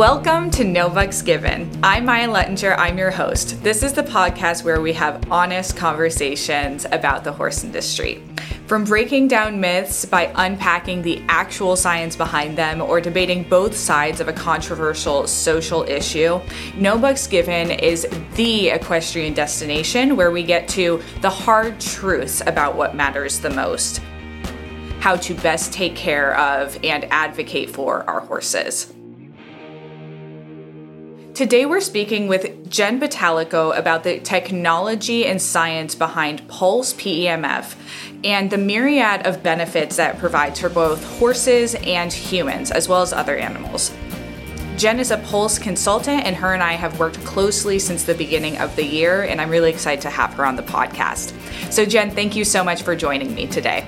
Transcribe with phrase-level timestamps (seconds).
[0.00, 1.70] Welcome to No Bucks Given.
[1.82, 2.74] I'm Maya Lettinger.
[2.78, 3.62] I'm your host.
[3.62, 8.22] This is the podcast where we have honest conversations about the horse industry.
[8.66, 14.22] From breaking down myths by unpacking the actual science behind them or debating both sides
[14.22, 16.40] of a controversial social issue,
[16.76, 22.74] No Bucks Given is the equestrian destination where we get to the hard truths about
[22.74, 24.00] what matters the most
[25.00, 28.92] how to best take care of and advocate for our horses.
[31.40, 37.76] Today, we're speaking with Jen Bottalico about the technology and science behind Pulse PEMF
[38.22, 43.14] and the myriad of benefits that provides for both horses and humans, as well as
[43.14, 43.90] other animals.
[44.76, 48.58] Jen is a Pulse consultant, and her and I have worked closely since the beginning
[48.58, 51.32] of the year, and I'm really excited to have her on the podcast.
[51.72, 53.86] So, Jen, thank you so much for joining me today.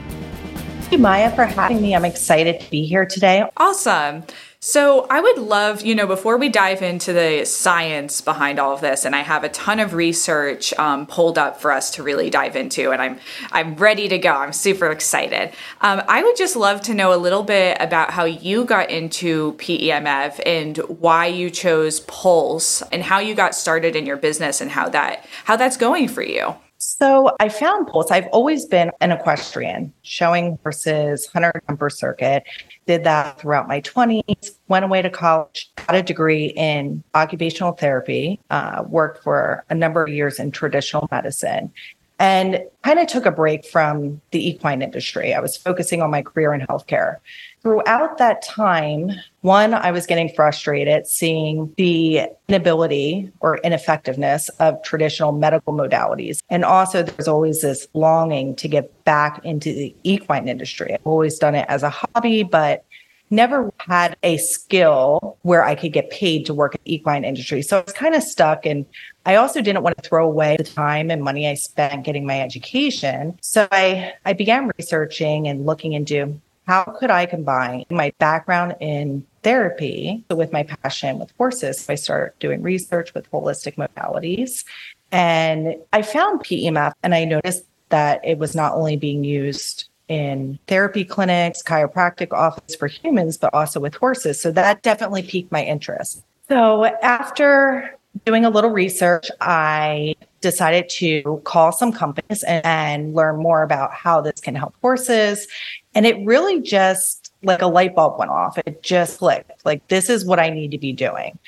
[0.55, 1.95] Thank you, Maya, for having me.
[1.95, 3.45] I'm excited to be here today.
[3.59, 4.25] Awesome.
[4.65, 8.81] So, I would love, you know, before we dive into the science behind all of
[8.81, 12.31] this, and I have a ton of research um, pulled up for us to really
[12.31, 13.19] dive into, and I'm
[13.51, 14.31] I'm ready to go.
[14.31, 15.53] I'm super excited.
[15.81, 19.55] Um, I would just love to know a little bit about how you got into
[19.55, 24.71] PEMF and why you chose Pulse, and how you got started in your business, and
[24.71, 26.55] how that how that's going for you.
[26.79, 28.13] So I found Pulse.
[28.13, 32.45] I've always been an equestrian, showing horses, hunter jumper circuit.
[32.93, 38.39] Did that throughout my 20s, went away to college, got a degree in occupational therapy,
[38.51, 41.73] uh, worked for a number of years in traditional medicine,
[42.19, 45.33] and kind of took a break from the equine industry.
[45.33, 47.17] I was focusing on my career in healthcare
[47.63, 55.33] throughout that time, one, I was getting frustrated seeing the inability or ineffectiveness of traditional
[55.33, 56.41] medical modalities.
[56.51, 60.93] And also, there's always this longing to get back into the equine industry.
[60.95, 62.85] I've always done it as a hobby, but
[63.31, 67.63] never had a skill where I could get paid to work in the equine industry.
[67.63, 68.85] So I was kind of stuck and
[69.25, 72.41] I also didn't want to throw away the time and money I spent getting my
[72.41, 73.39] education.
[73.41, 79.27] So I, I began researching and looking into how could I combine my background in
[79.43, 81.81] therapy with my passion with horses?
[81.81, 84.65] So I started doing research with holistic modalities.
[85.11, 90.59] And I found PEMF and I noticed that it was not only being used in
[90.67, 94.41] therapy clinics, chiropractic office for humans, but also with horses.
[94.41, 96.23] So that definitely piqued my interest.
[96.49, 103.37] So after doing a little research, I decided to call some companies and, and, learn
[103.37, 105.47] more about how this can help horses.
[105.95, 108.59] And it really just like a light bulb went off.
[108.59, 109.65] It just clicked.
[109.65, 111.39] Like, this is what I need to be doing.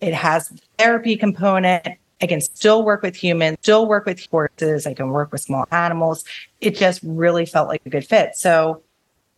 [0.00, 1.86] It has therapy component.
[2.20, 4.86] I can still work with humans, still work with horses.
[4.86, 6.24] I can work with small animals.
[6.60, 8.36] It just really felt like a good fit.
[8.36, 8.82] So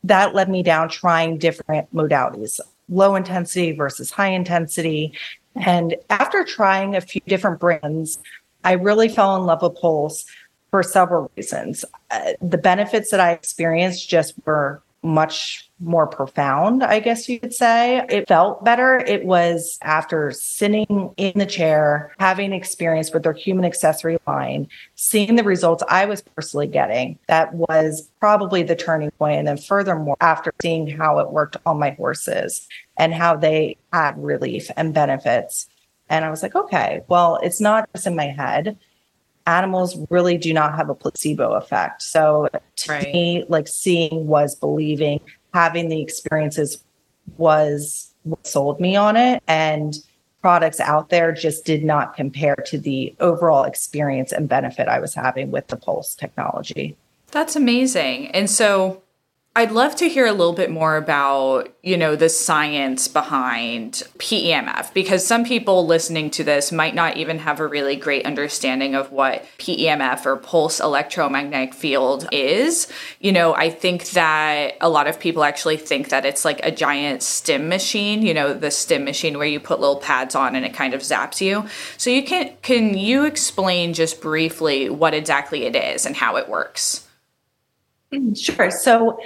[0.05, 2.59] that led me down trying different modalities,
[2.89, 5.13] low intensity versus high intensity.
[5.57, 8.19] And after trying a few different brands,
[8.65, 10.25] I really fell in love with Pulse
[10.71, 11.85] for several reasons.
[12.11, 17.55] Uh, the benefits that I experienced just were much more profound, I guess you could
[17.55, 18.05] say.
[18.11, 18.99] It felt better.
[18.99, 25.37] It was after sitting in the chair, having experience with their human accessory line, seeing
[25.37, 27.19] the results I was personally getting.
[27.29, 29.39] That was probably the turning point.
[29.39, 32.69] And then furthermore, after seeing how it worked on my horses
[32.99, 35.67] and how they had relief and benefits.
[36.11, 38.77] And I was like, okay, well, it's not just in my head
[39.47, 42.03] animals really do not have a placebo effect.
[42.03, 43.13] So to right.
[43.13, 45.21] me, like seeing was believing,
[45.53, 46.83] having the experiences
[47.37, 49.43] was what sold me on it.
[49.49, 49.97] And
[50.41, 55.15] products out there just did not compare to the overall experience and benefit I was
[55.15, 56.97] having with the Pulse technology.
[57.31, 58.29] That's amazing.
[58.29, 59.03] And so
[59.57, 64.95] I'd love to hear a little bit more about, you know, the science behind PEMF
[64.95, 69.11] because some people listening to this might not even have a really great understanding of
[69.11, 72.87] what PEMF or pulse electromagnetic field is.
[73.19, 76.71] You know, I think that a lot of people actually think that it's like a
[76.71, 80.65] giant stim machine, you know, the stim machine where you put little pads on and
[80.65, 81.67] it kind of zaps you.
[81.97, 86.49] So you can can you explain just briefly what exactly it is and how it
[86.49, 87.09] works?
[88.13, 88.71] Mm, sure.
[88.71, 89.19] So,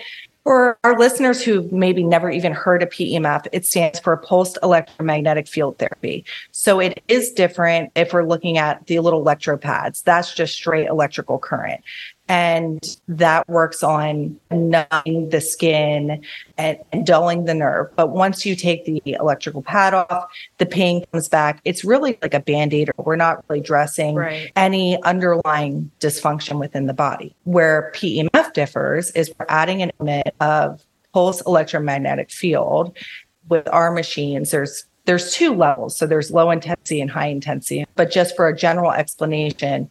[0.45, 5.49] for our listeners who maybe never even heard of PEMF, it stands for pulsed electromagnetic
[5.49, 6.23] field therapy.
[6.53, 10.03] So it is different if we're looking at the little electro pads.
[10.03, 11.83] That's just straight electrical current
[12.29, 16.23] and that works on numbing the skin
[16.57, 17.95] and, and, dulling the nerve.
[17.97, 21.61] But once you take the electrical pad off, the pain comes back.
[21.65, 24.51] It's really like a band aid, or we're not really dressing right.
[24.57, 27.37] any underlying dysfunction within the body.
[27.45, 30.83] Where PEMF differs is we're adding an element of
[31.13, 32.97] pulse electromagnetic field
[33.49, 34.51] with our machines.
[34.51, 35.97] There's there's two levels.
[35.97, 37.85] So there's low intensity and high intensity.
[37.95, 39.91] But just for a general explanation,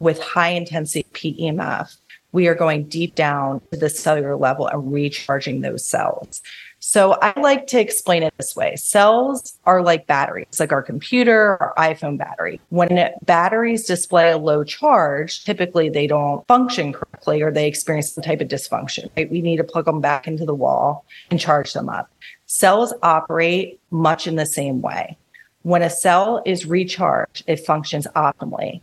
[0.00, 1.96] with high intensity PEMF,
[2.32, 6.42] we are going deep down to the cellular level and recharging those cells.
[6.82, 8.74] So I like to explain it this way.
[8.76, 12.58] Cells are like batteries, like our computer or iPhone battery.
[12.70, 18.24] When batteries display a low charge, typically they don't function correctly or they experience some
[18.24, 19.10] type of dysfunction.
[19.16, 19.30] Right?
[19.30, 22.10] We need to plug them back into the wall and charge them up.
[22.46, 25.18] Cells operate much in the same way.
[25.62, 28.80] When a cell is recharged, it functions optimally.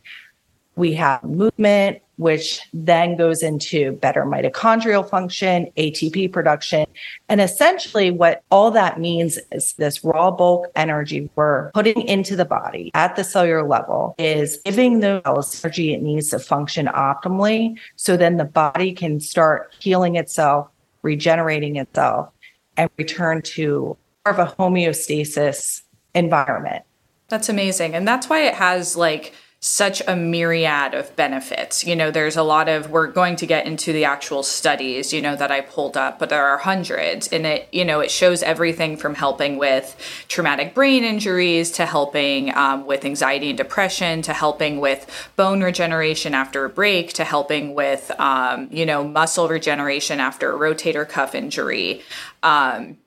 [0.78, 6.86] We have movement, which then goes into better mitochondrial function, ATP production.
[7.30, 12.46] And essentially, what all that means is this raw bulk energy we're putting into the
[12.46, 17.78] body at the cellular level is giving the cells energy it needs to function optimally.
[17.96, 20.70] So then the body can start healing itself,
[21.02, 22.30] regenerating itself,
[22.78, 25.82] and return to more of a homeostasis
[26.14, 26.84] environment.
[27.30, 27.96] That's amazing.
[27.96, 31.84] And that's why it has like, such a myriad of benefits.
[31.84, 35.20] You know, there's a lot of, we're going to get into the actual studies, you
[35.20, 37.28] know, that I pulled up, but there are hundreds.
[37.30, 39.96] And it, you know, it shows everything from helping with
[40.28, 46.36] traumatic brain injuries to helping um, with anxiety and depression to helping with bone regeneration
[46.36, 51.34] after a break to helping with, um, you know, muscle regeneration after a rotator cuff
[51.34, 52.04] injury.
[52.44, 52.98] Um,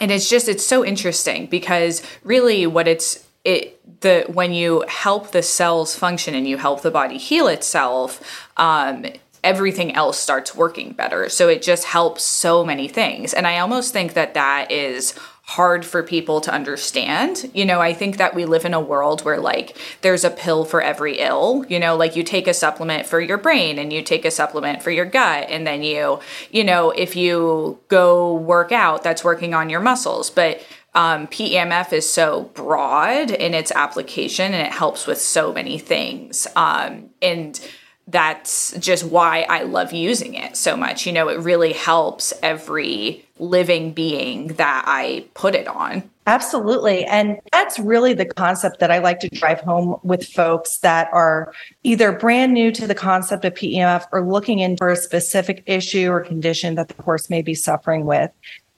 [0.00, 3.73] and it's just, it's so interesting because really what it's, it
[4.04, 9.04] the when you help the cells function and you help the body heal itself um,
[9.42, 13.92] everything else starts working better so it just helps so many things and i almost
[13.92, 17.50] think that that is hard for people to understand.
[17.52, 20.64] You know, I think that we live in a world where like there's a pill
[20.64, 24.00] for every ill, you know, like you take a supplement for your brain and you
[24.02, 26.18] take a supplement for your gut and then you,
[26.50, 30.30] you know, if you go work out, that's working on your muscles.
[30.30, 30.62] But
[30.94, 36.46] um, PEMF is so broad in its application and it helps with so many things.
[36.56, 37.60] Um, and
[38.06, 41.06] that's just why I love using it so much.
[41.06, 46.08] You know, it really helps every living being that I put it on.
[46.26, 47.04] Absolutely.
[47.04, 51.52] And that's really the concept that I like to drive home with folks that are
[51.82, 56.10] either brand new to the concept of PEMF or looking in for a specific issue
[56.10, 58.30] or condition that the horse may be suffering with.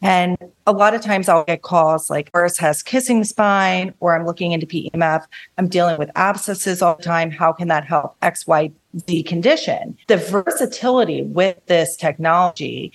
[0.07, 0.37] And
[0.67, 4.53] a lot of times I'll get calls like horse has kissing spine, or I'm looking
[4.53, 5.25] into PEMF.
[5.59, 7.31] I'm dealing with abscesses all the time.
[7.31, 8.71] How can that help X, Y,
[9.09, 9.97] Z condition?
[10.07, 12.93] The versatility with this technology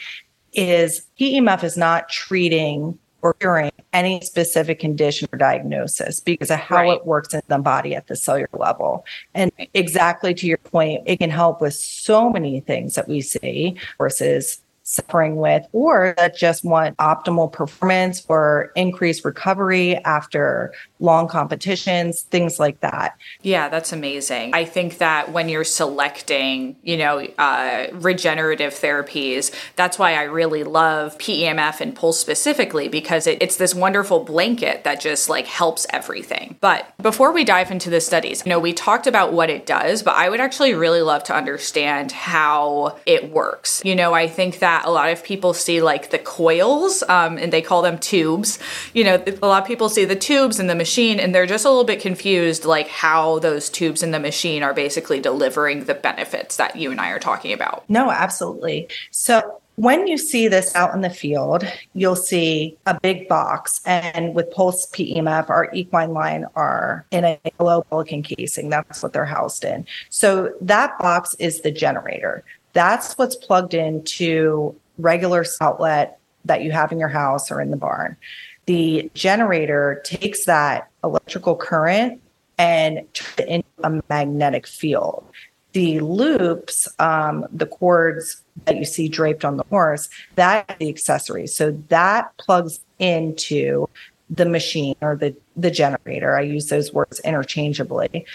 [0.54, 6.78] is PEMF is not treating or curing any specific condition or diagnosis because of how
[6.78, 6.94] right.
[6.94, 9.06] it works in the body at the cellular level.
[9.34, 13.75] And exactly to your point, it can help with so many things that we see
[13.98, 22.21] versus suffering with, or that just want optimal performance or increased recovery after long competitions,
[22.23, 23.17] things like that.
[23.41, 24.53] Yeah, that's amazing.
[24.53, 30.63] I think that when you're selecting, you know, uh, regenerative therapies, that's why I really
[30.63, 35.88] love PEMF and Pulse specifically because it, it's this wonderful blanket that just like helps
[35.89, 36.57] everything.
[36.59, 40.03] But before we dive into the studies, you know, we talked about what it does,
[40.03, 43.81] but I would actually really love to understand how it works.
[43.83, 47.51] You know, I think that a lot of people see like the coils um, and
[47.51, 48.60] they call them tubes.
[48.94, 51.65] You know, a lot of people see the tubes in the machine and they're just
[51.65, 55.94] a little bit confused like how those tubes in the machine are basically delivering the
[55.94, 57.89] benefits that you and I are talking about.
[57.89, 58.88] No, absolutely.
[59.12, 61.63] So when you see this out in the field,
[61.94, 63.82] you'll see a big box.
[63.86, 68.70] And with Pulse PEMF, our equine line are in a yellow pelican casing.
[68.70, 69.88] That's what they're housed in.
[70.10, 72.44] So that box is the generator.
[72.74, 77.78] That's what's plugged into regular outlet that you have in your house or in the
[77.78, 78.18] barn.
[78.66, 82.22] The generator takes that electrical current
[82.58, 85.25] and turns it into a magnetic field.
[85.74, 91.48] The loops, um, the cords that you see draped on the horse, that's the accessory.
[91.48, 93.88] So that plugs into
[94.30, 96.38] the machine or the the generator.
[96.38, 98.25] I use those words interchangeably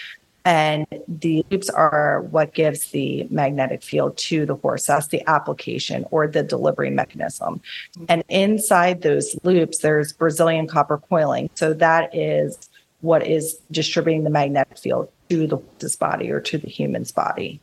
[0.47, 4.85] and the loops are what gives the magnetic field to the horse.
[4.85, 7.59] That's the application or the delivery mechanism.
[8.07, 11.49] And inside those loops, there's Brazilian copper coiling.
[11.55, 12.69] So that is
[13.01, 17.59] what is distributing the magnetic field to the horse's body or to the human's body.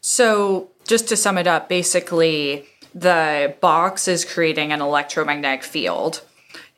[0.00, 6.22] So, just to sum it up, basically, the box is creating an electromagnetic field.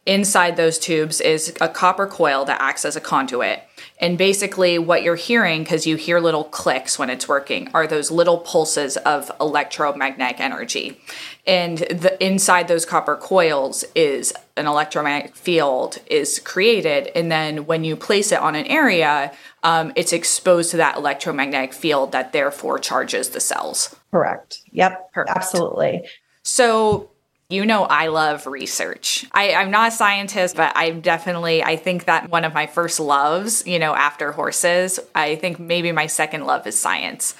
[0.07, 3.63] Inside those tubes is a copper coil that acts as a conduit
[4.03, 8.11] And basically, what you're hearing, because you hear little clicks when it's working, are those
[8.11, 11.01] little pulses of electromagnetic energy.
[11.47, 17.85] And the inside those copper coils is an electromagnetic field is created, and then when
[17.85, 19.33] you place it on an area,
[19.63, 23.95] um, it's exposed to that electromagnetic field that therefore charges the cells.
[24.11, 24.63] Correct.
[24.73, 25.13] Yep.
[25.13, 25.37] Perfect.
[25.37, 26.03] Absolutely.
[26.43, 27.12] So
[27.53, 29.27] you know I love research.
[29.33, 32.99] I, am not a scientist, but I'm definitely I think that one of my first
[32.99, 37.35] loves, you know, after horses, I think maybe my second love is science.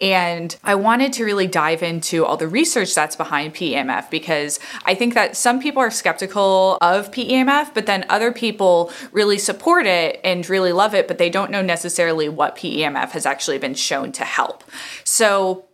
[0.00, 4.94] And I wanted to really dive into all the research that's behind PEMF because I
[4.94, 10.20] think that some people are skeptical of PEMF, but then other people really support it
[10.22, 14.12] and really love it, but they don't know necessarily what PEMF has actually been shown
[14.12, 14.62] to help.
[15.04, 15.64] So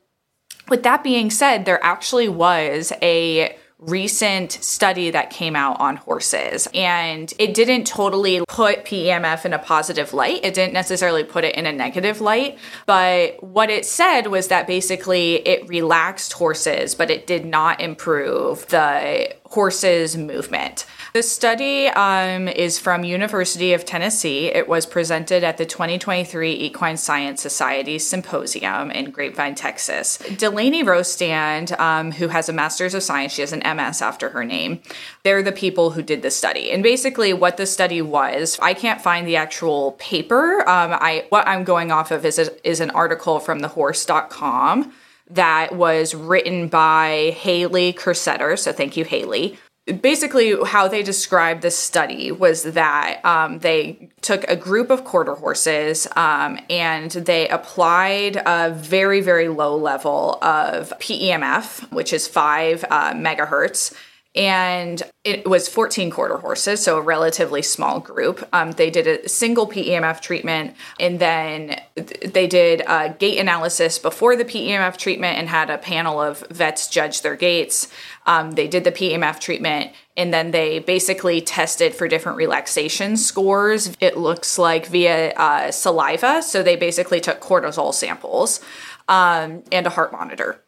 [0.68, 6.68] with that being said, there actually was a recent study that came out on horses
[6.74, 10.44] and it didn't totally put PEMF in a positive light.
[10.44, 14.66] It didn't necessarily put it in a negative light, but what it said was that
[14.66, 20.84] basically it relaxed horses, but it did not improve the horses movement.
[21.12, 24.46] The study um, is from University of Tennessee.
[24.46, 30.18] It was presented at the 2023 Equine Science Society Symposium in Grapevine, Texas.
[30.18, 34.44] Delaney Rostand, um, who has a Master's of Science, she has an MS after her
[34.44, 34.82] name.
[35.24, 36.70] They're the people who did the study.
[36.70, 40.60] And basically, what the study was, I can't find the actual paper.
[40.60, 44.92] Um, I what I'm going off of is a, is an article from thehorse.com
[45.30, 48.56] that was written by Haley Kerstetter.
[48.56, 49.58] So thank you, Haley
[49.92, 55.34] basically how they described this study was that um, they took a group of quarter
[55.34, 62.84] horses um, and they applied a very very low level of PEMF, which is five
[62.90, 63.94] uh, megahertz
[64.36, 68.48] and it was 14 quarter horses, so a relatively small group.
[68.52, 74.36] Um, they did a single PEMF treatment, and then they did a gait analysis before
[74.36, 77.88] the PEMF treatment and had a panel of vets judge their gaits.
[78.24, 83.96] Um, they did the PEMF treatment, and then they basically tested for different relaxation scores.
[83.98, 88.60] It looks like via uh, saliva, so they basically took cortisol samples
[89.08, 90.62] um, and a heart monitor.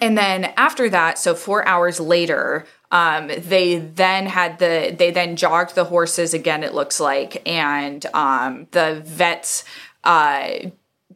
[0.00, 5.36] And then after that, so four hours later, um, they then had the they then
[5.36, 6.62] jogged the horses again.
[6.62, 9.64] It looks like, and um, the vets
[10.04, 10.70] uh,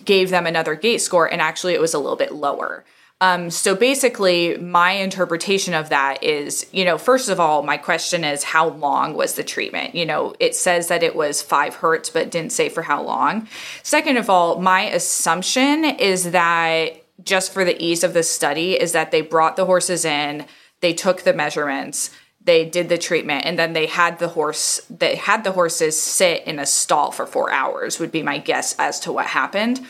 [0.04, 2.84] gave them another gait score, and actually it was a little bit lower.
[3.22, 8.24] Um, so basically, my interpretation of that is, you know, first of all, my question
[8.24, 9.94] is how long was the treatment?
[9.94, 13.46] You know, it says that it was five hertz, but didn't say for how long.
[13.82, 18.92] Second of all, my assumption is that just for the ease of the study, is
[18.92, 20.46] that they brought the horses in
[20.80, 22.10] they took the measurements
[22.42, 26.44] they did the treatment and then they had the horse they had the horses sit
[26.44, 29.80] in a stall for four hours would be my guess as to what happened.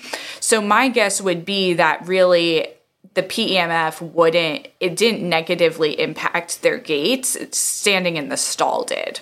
[0.41, 2.67] So my guess would be that really
[3.15, 9.21] the PEMF wouldn't it didn't negatively impact their gaits standing in the stall did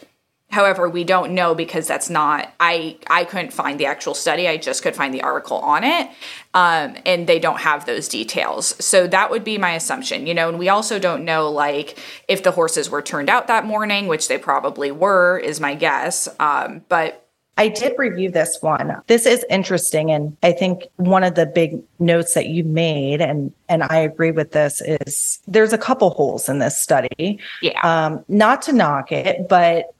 [0.50, 4.48] However, we don't know because that's not I I couldn't find the actual study.
[4.48, 6.08] I just could find the article on it,
[6.54, 8.74] um, and they don't have those details.
[8.82, 10.48] So that would be my assumption, you know.
[10.48, 14.28] And we also don't know like if the horses were turned out that morning, which
[14.28, 16.28] they probably were, is my guess.
[16.40, 17.28] Um, but
[17.58, 19.02] I did review this one.
[19.08, 23.52] This is interesting, and I think one of the big notes that you made, and
[23.68, 27.38] and I agree with this, is there's a couple holes in this study.
[27.60, 27.80] Yeah.
[27.82, 29.94] Um, not to knock it, but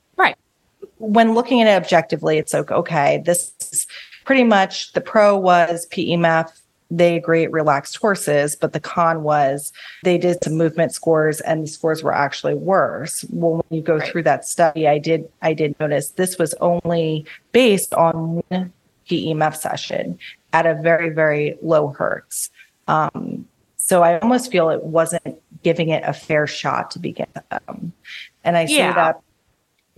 [0.99, 3.87] when looking at it objectively, it's like, okay, this is
[4.25, 6.51] pretty much the pro was PEMF.
[6.91, 9.73] They agree it relaxed horses, but the con was
[10.05, 13.25] they did some movement scores and the scores were actually worse.
[13.31, 14.09] Well, when you go right.
[14.09, 18.73] through that study, I did I did notice this was only based on one
[19.09, 20.19] PEMF session
[20.53, 22.51] at a very, very low hertz.
[22.87, 27.45] Um, so I almost feel it wasn't giving it a fair shot to begin with.
[27.69, 27.93] Um,
[28.45, 28.91] and I yeah.
[28.91, 29.21] say that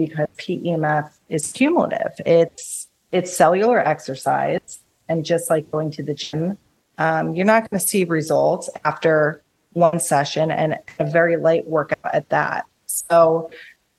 [0.00, 2.12] because PEMF is cumulative.
[2.24, 4.78] It's it's cellular exercise,
[5.10, 6.56] and just like going to the gym,
[6.96, 9.42] um, you're not going to see results after
[9.74, 12.64] one session and a very light workout at that.
[12.86, 13.50] So,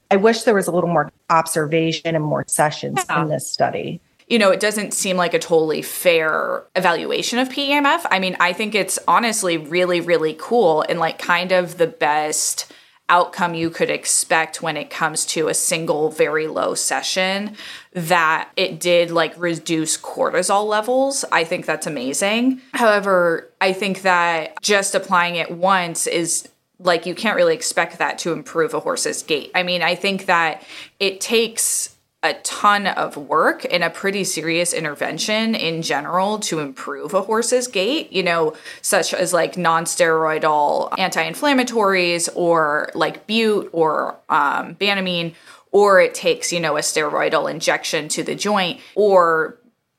[0.10, 3.22] I wish there was a little more observation and more sessions yeah.
[3.22, 8.06] in this study you know, it doesn't seem like a totally fair evaluation of PEMF.
[8.10, 12.72] I mean, I think it's honestly really, really cool and like kind of the best
[13.12, 17.56] outcome you could expect when it comes to a single very low session
[17.92, 21.26] that it did like reduce cortisol levels.
[21.32, 22.62] I think that's amazing.
[22.74, 26.48] However, I think that just applying it once is
[26.80, 29.52] like you can't really expect that to improve a horse's gait.
[29.54, 30.64] I mean, I think that
[31.00, 37.16] it takes a ton of work and a pretty serious intervention in general to improve
[37.16, 44.76] a horse's gait, you know, such as like non-steroidal anti-inflammatories or like bute or um,
[44.76, 45.34] banamine,
[45.72, 49.58] or it takes, you know, a steroidal injection to the joint or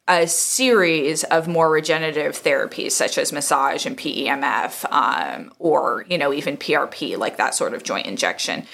[0.09, 6.32] a series of more regenerative therapies such as massage and PEMF um, or you know
[6.32, 8.66] even PRP like that sort of joint injection.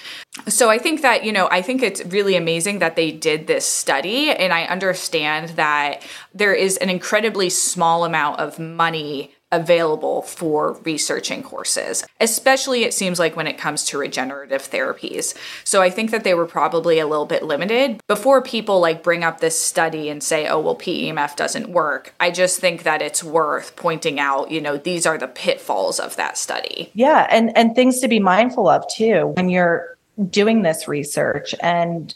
[0.47, 3.65] So I think that you know I think it's really amazing that they did this
[3.65, 6.01] study and I understand that
[6.33, 13.17] there is an incredibly small amount of money available for researching horses, especially it seems
[13.17, 15.35] like when it comes to regenerative therapies.
[15.63, 19.23] So I think that they were probably a little bit limited before people like bring
[19.23, 22.13] up this study and say, oh, well, PEMF doesn't work.
[22.19, 26.15] I just think that it's worth pointing out, you know, these are the pitfalls of
[26.17, 26.91] that study.
[26.93, 27.27] Yeah.
[27.29, 29.97] And, and things to be mindful of too when you're
[30.29, 32.13] doing this research and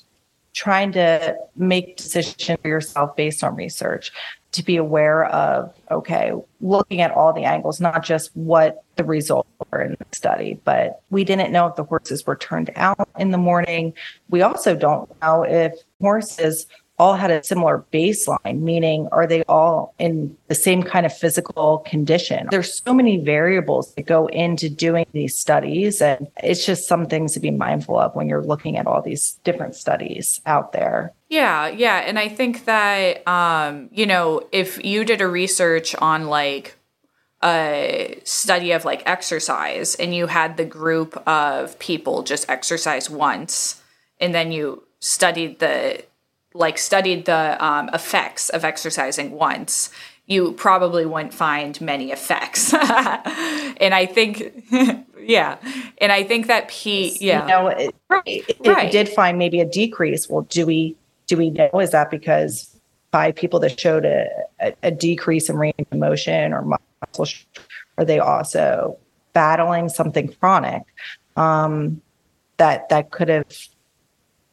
[0.54, 4.12] trying to make decisions for yourself based on research
[4.54, 6.32] to be aware of okay
[6.62, 11.02] looking at all the angles not just what the results were in the study but
[11.10, 13.94] we didn't know if the horses were turned out in the morning
[14.30, 16.66] we also don't know if horses
[17.00, 21.80] all had a similar baseline, meaning are they all in the same kind of physical
[21.80, 22.48] condition?
[22.52, 26.02] There's so many variables that go into doing these studies.
[26.02, 29.40] And it's just some things to be mindful of when you're looking at all these
[29.44, 31.14] different studies out there.
[31.34, 31.98] Yeah, yeah.
[31.98, 36.78] And I think that, um, you know, if you did a research on like
[37.44, 43.82] a study of like exercise and you had the group of people just exercise once
[44.20, 46.04] and then you studied the
[46.54, 49.90] like studied the um, effects of exercising once,
[50.28, 52.72] you probably wouldn't find many effects.
[52.76, 54.66] and I think,
[55.20, 55.58] yeah,
[55.98, 58.24] and I think that Pete, yeah, you know, it, right.
[58.28, 58.86] if right.
[58.86, 60.96] we did find maybe a decrease, well, do we
[61.28, 62.76] do we know is that because
[63.12, 64.28] five people that showed a,
[64.60, 67.28] a, a decrease in range of motion or muscle,
[67.98, 68.98] are they also
[69.34, 70.84] battling something chronic
[71.36, 72.02] um,
[72.58, 73.52] that that could have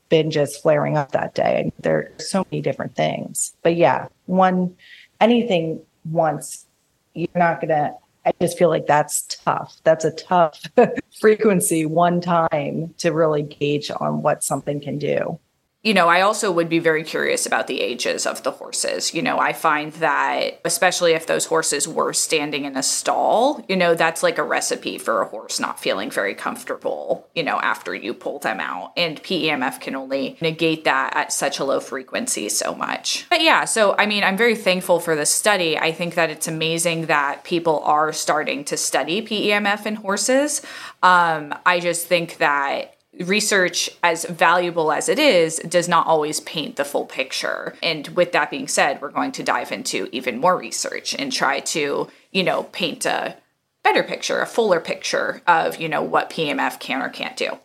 [0.08, 1.62] been just flaring up that day.
[1.62, 3.54] and there are so many different things.
[3.62, 4.76] But yeah, one
[5.20, 6.66] anything once,
[7.14, 7.94] you're not gonna
[8.26, 9.76] I just feel like that's tough.
[9.84, 10.60] That's a tough
[11.20, 15.38] frequency one time to really gauge on what something can do
[15.82, 19.14] you know, I also would be very curious about the ages of the horses.
[19.14, 23.76] You know, I find that, especially if those horses were standing in a stall, you
[23.76, 27.94] know, that's like a recipe for a horse not feeling very comfortable, you know, after
[27.94, 28.92] you pull them out.
[28.94, 33.26] And PEMF can only negate that at such a low frequency so much.
[33.30, 35.78] But yeah, so I mean, I'm very thankful for this study.
[35.78, 40.60] I think that it's amazing that people are starting to study PEMF in horses.
[41.02, 46.76] Um, I just think that research as valuable as it is does not always paint
[46.76, 47.74] the full picture.
[47.82, 51.60] And with that being said we're going to dive into even more research and try
[51.60, 53.36] to you know paint a
[53.82, 57.58] better picture a fuller picture of you know what PMF can or can't do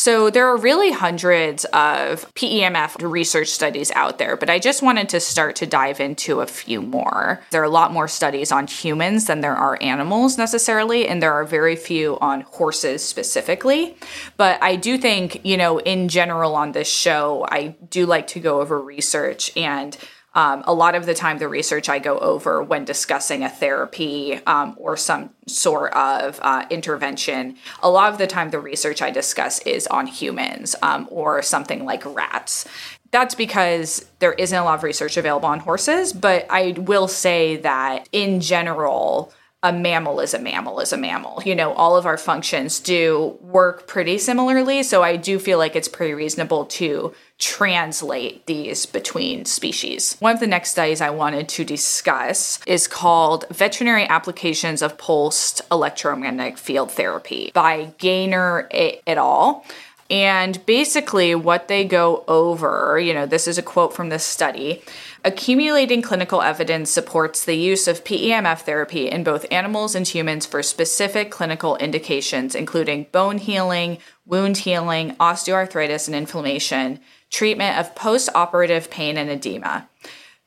[0.00, 5.10] so there are really hundreds of PEMF research studies out there, but I just wanted
[5.10, 7.42] to start to dive into a few more.
[7.50, 11.34] There are a lot more studies on humans than there are animals necessarily, and there
[11.34, 13.94] are very few on horses specifically.
[14.38, 18.40] But I do think, you know, in general on this show, I do like to
[18.40, 19.98] go over research and
[20.34, 24.40] um, a lot of the time, the research I go over when discussing a therapy
[24.46, 29.10] um, or some sort of uh, intervention, a lot of the time, the research I
[29.10, 32.66] discuss is on humans um, or something like rats.
[33.10, 37.56] That's because there isn't a lot of research available on horses, but I will say
[37.56, 39.32] that in general,
[39.62, 41.42] a mammal is a mammal is a mammal.
[41.44, 44.82] You know, all of our functions do work pretty similarly.
[44.82, 50.16] So I do feel like it's pretty reasonable to translate these between species.
[50.18, 55.62] One of the next studies I wanted to discuss is called Veterinary Applications of Pulsed
[55.70, 59.64] Electromagnetic Field Therapy by Gaynor et al.
[60.10, 64.82] And basically, what they go over, you know, this is a quote from this study
[65.24, 70.62] accumulating clinical evidence supports the use of PEMF therapy in both animals and humans for
[70.62, 78.90] specific clinical indications, including bone healing, wound healing, osteoarthritis and inflammation, treatment of post operative
[78.90, 79.89] pain and edema.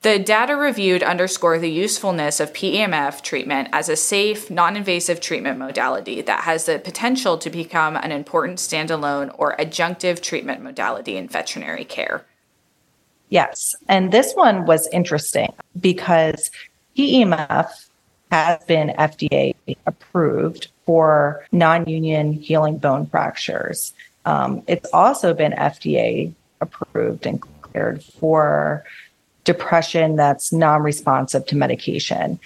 [0.04, 5.58] The data reviewed underscore the usefulness of PEMF treatment as a safe, non invasive treatment
[5.58, 11.30] modality that has the potential to become an important standalone or adjunctive treatment modality in
[11.30, 12.26] veterinary care.
[13.30, 13.76] Yes.
[13.88, 16.52] And this one was interesting because
[16.98, 17.70] PEMF
[18.30, 23.94] has been FDA approved for non union healing bone fractures.
[24.26, 28.84] Um, it's also been FDA approved and cleared for
[29.44, 32.40] depression that's non-responsive to medication.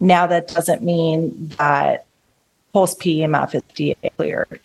[0.00, 2.06] Now that doesn't mean that
[2.72, 4.60] pulse PEMF is DA cleared.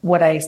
[0.00, 0.40] What I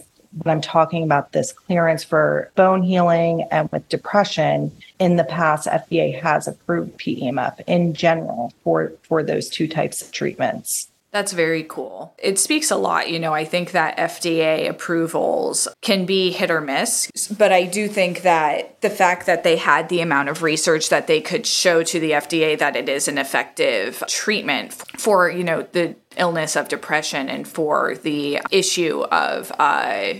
[0.43, 5.67] when I'm talking about this clearance for bone healing and with depression, in the past,
[5.67, 10.89] FDA has approved PEMF in general for, for those two types of treatments.
[11.17, 12.15] That's very cool.
[12.19, 13.09] It speaks a lot.
[13.09, 17.89] You know, I think that FDA approvals can be hit or miss, but I do
[17.89, 21.83] think that the fact that they had the amount of research that they could show
[21.85, 26.69] to the FDA that it is an effective treatment for, you know, the illness of
[26.69, 30.17] depression and for the issue of uh,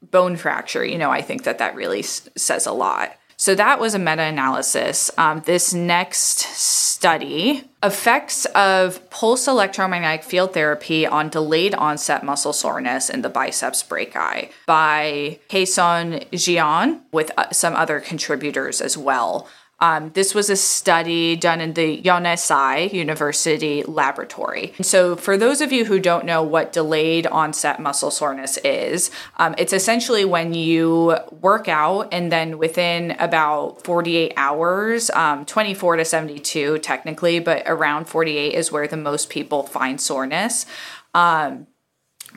[0.00, 3.14] bone fracture, you know, I think that that really s- says a lot.
[3.40, 5.12] So that was a meta analysis.
[5.16, 13.08] Um, this next study effects of pulse electromagnetic field therapy on delayed onset muscle soreness
[13.08, 19.48] in the biceps brachii by Kaeson Jian with uh, some other contributors as well.
[19.80, 24.74] Um, this was a study done in the Yonsei University laboratory.
[24.82, 29.54] So, for those of you who don't know what delayed onset muscle soreness is, um,
[29.56, 36.04] it's essentially when you work out and then within about 48 hours, um, 24 to
[36.04, 40.66] 72 technically, but around 48 is where the most people find soreness
[41.14, 41.66] um,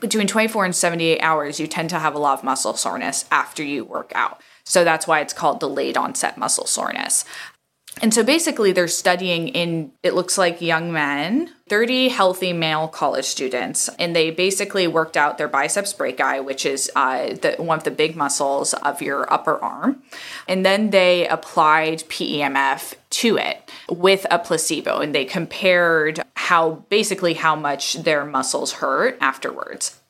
[0.00, 3.62] between 24 and 78 hours, you tend to have a lot of muscle soreness after
[3.62, 4.40] you work out.
[4.64, 7.24] So that's why it's called delayed onset muscle soreness.
[8.00, 13.26] And so basically, they're studying in, it looks like young men, 30 healthy male college
[13.26, 17.84] students, and they basically worked out their biceps brachii, which is uh, the, one of
[17.84, 20.02] the big muscles of your upper arm.
[20.48, 27.34] And then they applied PEMF to it with a placebo, and they compared how basically
[27.34, 30.00] how much their muscles hurt afterwards.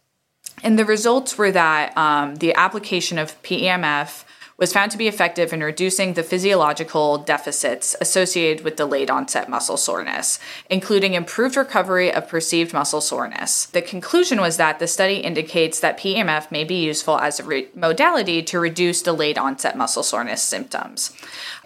[0.63, 4.25] And the results were that um, the application of PEMF
[4.63, 9.77] was found to be effective in reducing the physiological deficits associated with delayed onset muscle
[9.77, 10.39] soreness,
[10.71, 13.67] including improved recovery of perceived muscle soreness.
[13.67, 17.67] The conclusion was that the study indicates that PMF may be useful as a re-
[17.75, 21.13] modality to reduce delayed onset muscle soreness symptoms.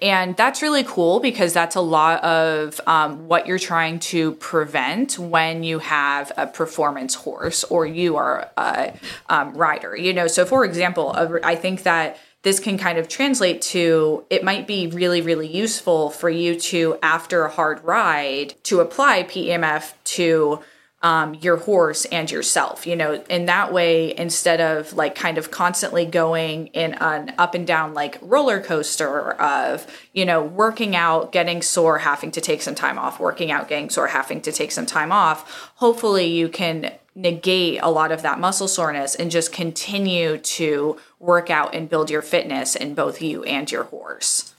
[0.00, 5.18] And that's really cool because that's a lot of um, what you're trying to prevent
[5.18, 8.94] when you have a performance horse or you are a
[9.28, 9.94] um, rider.
[9.94, 14.44] You know, so for example, I think that this can kind of translate to it
[14.44, 19.94] might be really, really useful for you to, after a hard ride, to apply PEMF
[20.04, 20.60] to
[21.02, 22.86] um, your horse and yourself.
[22.86, 27.54] You know, in that way, instead of like kind of constantly going in an up
[27.54, 32.62] and down like roller coaster of, you know, working out, getting sore, having to take
[32.62, 36.48] some time off, working out, getting sore, having to take some time off, hopefully you
[36.48, 41.88] can negate a lot of that muscle soreness and just continue to work out and
[41.88, 44.54] build your fitness in both you and your horse.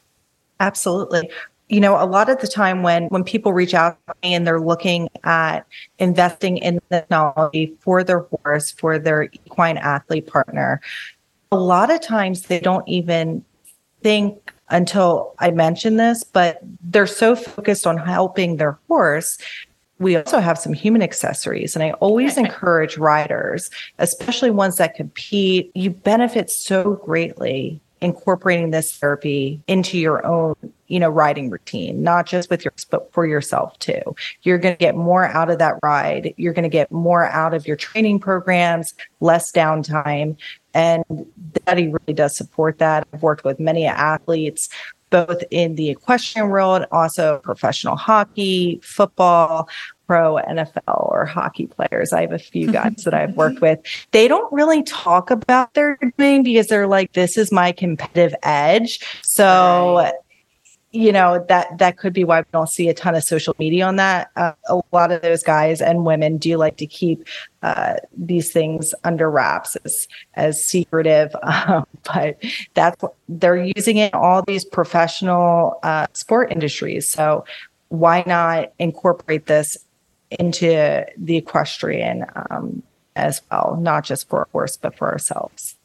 [0.59, 1.29] Absolutely.
[1.69, 4.47] You know, a lot of the time when when people reach out to me and
[4.47, 5.65] they're looking at
[5.99, 10.81] investing in technology for their horse, for their equine athlete partner,
[11.51, 13.43] a lot of times they don't even
[14.01, 19.37] think until I mention this, but they're so focused on helping their horse.
[19.99, 25.71] We also have some human accessories and i always encourage riders especially ones that compete
[25.73, 30.55] you benefit so greatly incorporating this therapy into your own
[30.87, 34.01] you know riding routine not just with your but for yourself too.
[34.43, 36.33] You're going to get more out of that ride.
[36.37, 40.37] You're going to get more out of your training programs less downtime.
[40.73, 41.03] And
[41.65, 43.07] Daddy really does support that.
[43.11, 44.69] I've worked with many athletes
[45.09, 49.69] both in the equestrian world, also professional hockey, football,
[50.07, 52.13] pro NFL or hockey players.
[52.13, 53.79] I have a few guys that I've worked with.
[54.11, 58.99] They don't really talk about their doing because they're like, this is my competitive edge.
[59.23, 60.13] So, right.
[60.91, 63.85] you know, that, that could be why we don't see a ton of social media
[63.85, 64.31] on that.
[64.37, 67.27] Uh, a lot of those guys and women do like to keep
[67.61, 71.35] uh, these things under wraps as, as secretive.
[71.67, 72.41] Um, but
[72.75, 77.09] that's, they're using it in all these professional uh, sport industries.
[77.09, 77.43] So
[77.89, 79.77] why not incorporate this
[80.31, 82.83] into the equestrian um,
[83.15, 85.75] as well, not just for a horse, but for ourselves.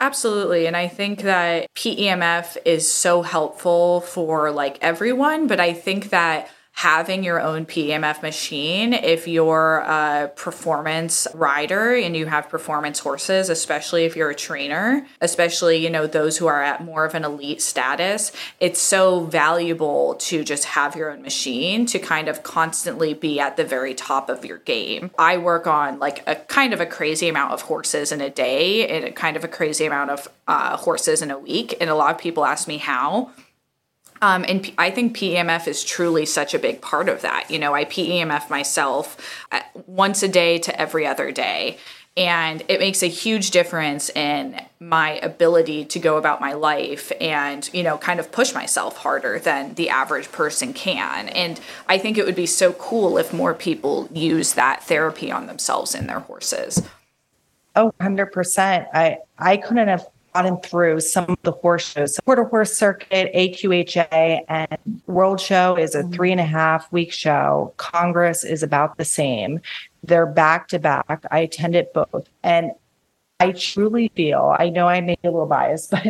[0.00, 0.66] Absolutely.
[0.66, 6.50] And I think that PEMF is so helpful for like everyone, but I think that
[6.72, 13.48] having your own PEMF machine, if you're a performance rider and you have performance horses,
[13.48, 17.24] especially if you're a trainer, especially, you know, those who are at more of an
[17.24, 23.14] elite status, it's so valuable to just have your own machine to kind of constantly
[23.14, 25.10] be at the very top of your game.
[25.18, 28.88] I work on like a kind of a crazy amount of horses in a day
[28.88, 31.76] and a kind of a crazy amount of uh, horses in a week.
[31.80, 33.30] And a lot of people ask me how.
[34.22, 37.50] Um, and P- I think PEMF is truly such a big part of that.
[37.50, 39.16] You know, I PEMF myself
[39.50, 41.78] uh, once a day to every other day.
[42.16, 47.68] And it makes a huge difference in my ability to go about my life and,
[47.72, 51.30] you know, kind of push myself harder than the average person can.
[51.30, 51.58] And
[51.88, 55.94] I think it would be so cool if more people use that therapy on themselves
[55.94, 56.82] and their horses.
[57.74, 58.86] Oh, 100%.
[58.92, 62.18] I, I couldn't have gotten through some of the horse shows.
[62.24, 66.12] Quarter Horse Circuit, AQHA, and World Show is a mm-hmm.
[66.12, 67.72] three and a half week show.
[67.76, 69.60] Congress is about the same.
[70.02, 71.24] They're back to back.
[71.30, 72.28] I attended both.
[72.42, 72.72] And
[73.40, 76.06] I truly feel, I know I may be a little biased, but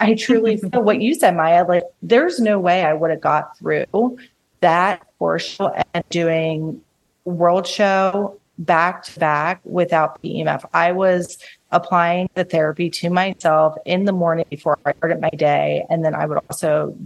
[0.00, 1.64] I truly feel what you said, Maya.
[1.66, 4.18] Like, there's no way I would have got through
[4.60, 6.80] that horse show and doing
[7.24, 10.64] World Show back to back without PEMF.
[10.72, 11.38] I was
[11.74, 15.84] applying the therapy to myself in the morning before I started my day.
[15.90, 16.96] And then I would also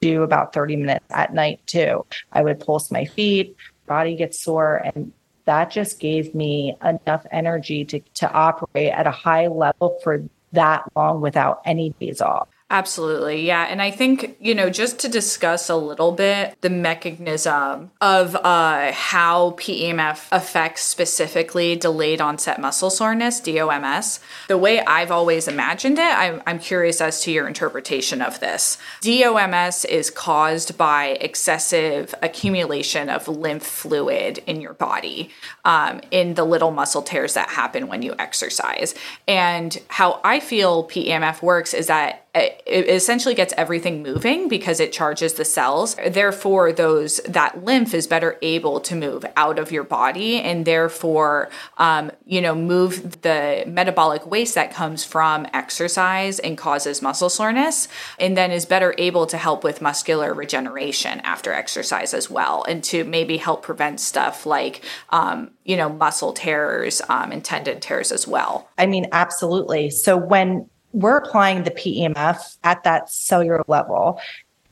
[0.00, 2.04] do about 30 minutes at night too.
[2.30, 3.56] I would pulse my feet,
[3.86, 5.12] body gets sore, and
[5.46, 10.84] that just gave me enough energy to, to operate at a high level for that
[10.94, 12.48] long without any days off.
[12.72, 13.44] Absolutely.
[13.44, 13.64] Yeah.
[13.64, 18.92] And I think, you know, just to discuss a little bit the mechanism of uh,
[18.92, 26.16] how PEMF affects specifically delayed onset muscle soreness, DOMS, the way I've always imagined it,
[26.16, 28.78] I'm, I'm curious as to your interpretation of this.
[29.00, 35.30] DOMS is caused by excessive accumulation of lymph fluid in your body
[35.64, 38.94] um, in the little muscle tears that happen when you exercise.
[39.26, 44.92] And how I feel PEMF works is that it essentially gets everything moving because it
[44.92, 45.96] charges the cells.
[46.06, 51.50] Therefore those that lymph is better able to move out of your body and therefore
[51.78, 57.88] um, you know move the metabolic waste that comes from exercise and causes muscle soreness
[58.18, 62.84] and then is better able to help with muscular regeneration after exercise as well and
[62.84, 68.12] to maybe help prevent stuff like um, you know muscle tears um, and tendon tears
[68.12, 68.68] as well.
[68.78, 69.90] I mean absolutely.
[69.90, 74.20] So when we're applying the PEMF at that cellular level.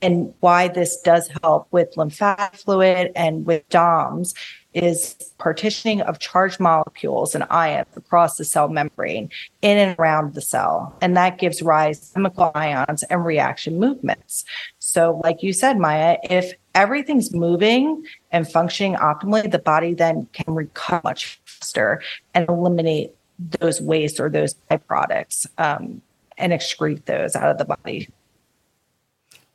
[0.00, 4.32] And why this does help with lymphatic fluid and with DOMS
[4.72, 9.28] is partitioning of charged molecules and ions across the cell membrane
[9.60, 10.96] in and around the cell.
[11.00, 14.44] And that gives rise to chemical ions and reaction movements.
[14.78, 20.54] So, like you said, Maya, if everything's moving and functioning optimally, the body then can
[20.54, 22.02] recover much faster
[22.34, 25.46] and eliminate those waste or those byproducts.
[25.58, 26.02] Um,
[26.38, 28.08] and excrete those out of the body.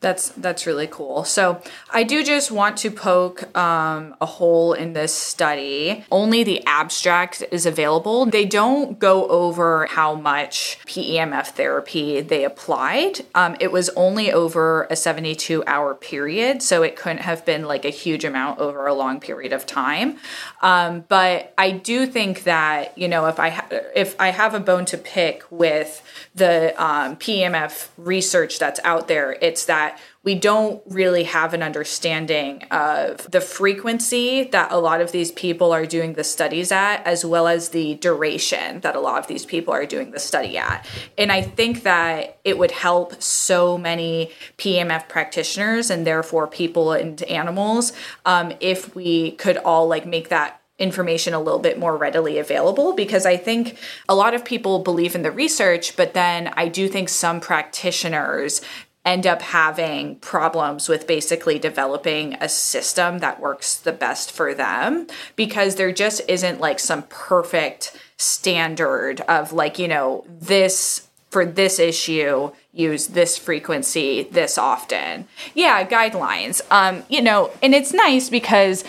[0.03, 1.23] That's that's really cool.
[1.23, 6.03] So I do just want to poke um, a hole in this study.
[6.11, 8.25] Only the abstract is available.
[8.25, 13.21] They don't go over how much PEMF therapy they applied.
[13.33, 17.85] Um, it was only over a 72 hour period, so it couldn't have been like
[17.85, 20.17] a huge amount over a long period of time.
[20.61, 24.59] Um, but I do think that you know if I ha- if I have a
[24.59, 26.03] bone to pick with
[26.35, 29.92] the um, PEMF research that's out there, it's that
[30.23, 35.71] we don't really have an understanding of the frequency that a lot of these people
[35.71, 39.45] are doing the studies at, as well as the duration that a lot of these
[39.45, 40.87] people are doing the study at.
[41.17, 47.21] And I think that it would help so many PMF practitioners and therefore people and
[47.23, 47.91] animals
[48.25, 52.93] um, if we could all like make that information a little bit more readily available
[52.93, 53.77] because I think
[54.09, 58.61] a lot of people believe in the research, but then I do think some practitioners
[59.05, 65.07] end up having problems with basically developing a system that works the best for them
[65.35, 71.79] because there just isn't like some perfect standard of like, you know, this for this
[71.79, 75.27] issue use this frequency this often.
[75.55, 76.61] Yeah guidelines.
[76.71, 78.83] Um you know and it's nice because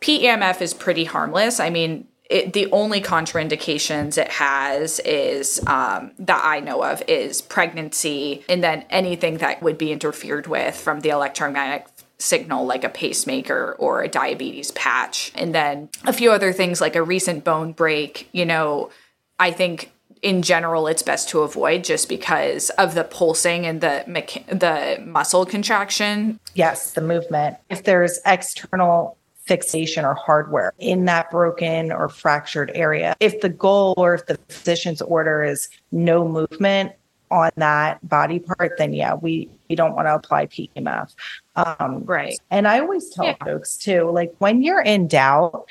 [0.00, 1.60] PEMF is pretty harmless.
[1.60, 7.42] I mean it, the only contraindications it has is um, that I know of is
[7.42, 11.86] pregnancy, and then anything that would be interfered with from the electromagnetic
[12.18, 16.94] signal like a pacemaker or a diabetes patch and then a few other things like
[16.94, 18.90] a recent bone break you know
[19.38, 19.90] i think
[20.22, 25.02] in general it's best to avoid just because of the pulsing and the mecha- the
[25.02, 26.38] muscle contraction.
[26.54, 27.56] Yes, the movement.
[27.68, 29.16] If there's external
[29.50, 34.38] fixation or hardware in that broken or fractured area, if the goal or if the
[34.48, 36.92] physician's order is no movement
[37.32, 41.14] on that body part, then yeah, we we don't want to apply PEMF.
[41.56, 42.38] Um, right.
[42.50, 43.44] And I always tell yeah.
[43.44, 45.66] folks too, like when you're in doubt,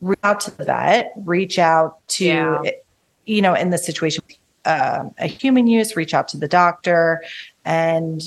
[0.00, 2.24] reach out to the vet, reach out to
[2.64, 2.70] yeah
[3.30, 4.24] you know, in the situation,
[4.64, 7.22] uh, a human use, reach out to the doctor
[7.64, 8.22] and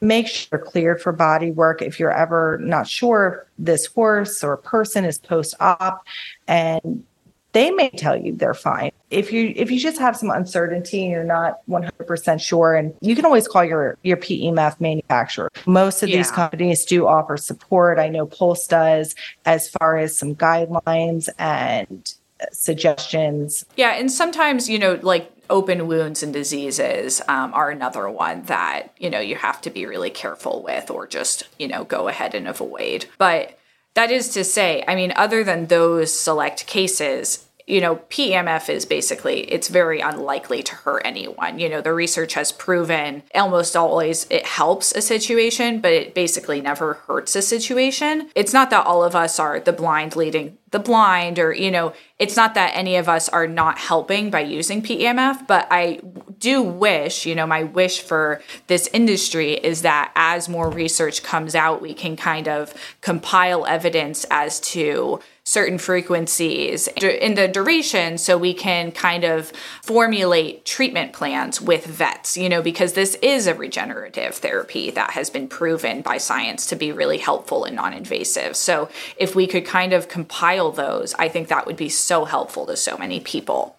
[0.00, 4.44] make sure you're cleared for body work if you're ever not sure if this horse
[4.44, 6.06] or person is post-op
[6.46, 7.04] and
[7.52, 8.90] they may tell you they're fine.
[9.10, 13.16] If you if you just have some uncertainty and you're not 100% sure and you
[13.16, 15.50] can always call your your PEMF manufacturer.
[15.66, 16.18] Most of yeah.
[16.18, 17.98] these companies do offer support.
[17.98, 19.14] I know pulse does
[19.46, 22.12] as far as some guidelines and
[22.52, 23.64] suggestions.
[23.76, 28.92] Yeah, and sometimes, you know, like open wounds and diseases um, are another one that,
[28.98, 32.34] you know, you have to be really careful with or just, you know, go ahead
[32.34, 33.06] and avoid.
[33.16, 33.58] But
[33.94, 38.86] that is to say, I mean, other than those select cases, you know, PEMF is
[38.86, 41.58] basically, it's very unlikely to hurt anyone.
[41.58, 46.62] You know, the research has proven almost always it helps a situation, but it basically
[46.62, 48.30] never hurts a situation.
[48.34, 51.92] It's not that all of us are the blind leading the blind or you know
[52.18, 56.00] it's not that any of us are not helping by using PEMF but I
[56.38, 61.54] do wish you know my wish for this industry is that as more research comes
[61.54, 68.36] out we can kind of compile evidence as to certain frequencies in the duration so
[68.36, 69.50] we can kind of
[69.82, 75.30] formulate treatment plans with vets, you know, because this is a regenerative therapy that has
[75.30, 78.54] been proven by science to be really helpful and non invasive.
[78.56, 82.66] So if we could kind of compile those, I think that would be so helpful
[82.66, 83.76] to so many people.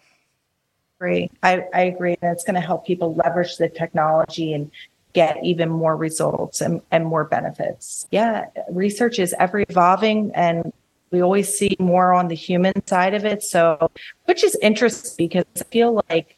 [1.00, 1.30] Agree.
[1.44, 2.16] I, I agree.
[2.22, 4.72] that it's going to help people leverage the technology and
[5.14, 8.08] get even more results and, and more benefits.
[8.12, 10.72] Yeah, research is ever evolving and
[11.12, 13.44] we always see more on the human side of it.
[13.44, 13.90] So,
[14.26, 16.38] which is interesting because I feel like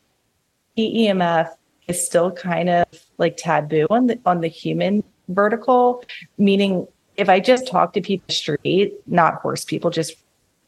[0.78, 1.54] PEMF
[1.88, 2.86] is still kind of
[3.18, 6.04] like taboo on the on the human vertical,
[6.38, 10.16] meaning if I just talk to people street, not horse people, just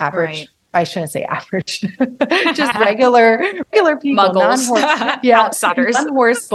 [0.04, 0.50] average right.
[0.76, 1.82] I shouldn't say average,
[2.56, 6.52] just regular, regular people, Muggles, non-horse, yeah, outsiders, non-horse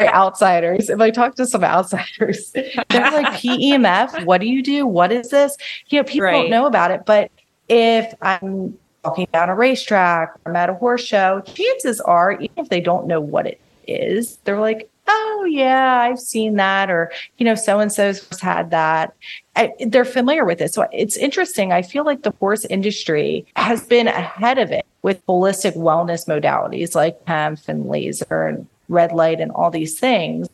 [0.00, 0.90] outsiders.
[0.90, 4.24] If I talk to some outsiders, they're like PEMF.
[4.24, 4.86] What do you do?
[4.86, 5.56] What is this?
[5.86, 6.32] You know, people right.
[6.32, 7.02] don't know about it.
[7.06, 7.30] But
[7.68, 12.68] if I'm walking down a racetrack, I'm at a horse show, chances are, even if
[12.70, 17.44] they don't know what it is, they're like, oh yeah i've seen that or you
[17.44, 19.14] know so and so's had that.
[19.56, 20.72] I, they're familiar with it.
[20.72, 21.72] So it's interesting.
[21.72, 26.94] I feel like the horse industry has been ahead of it with holistic wellness modalities
[26.94, 30.48] like hemp and laser and red light and all these things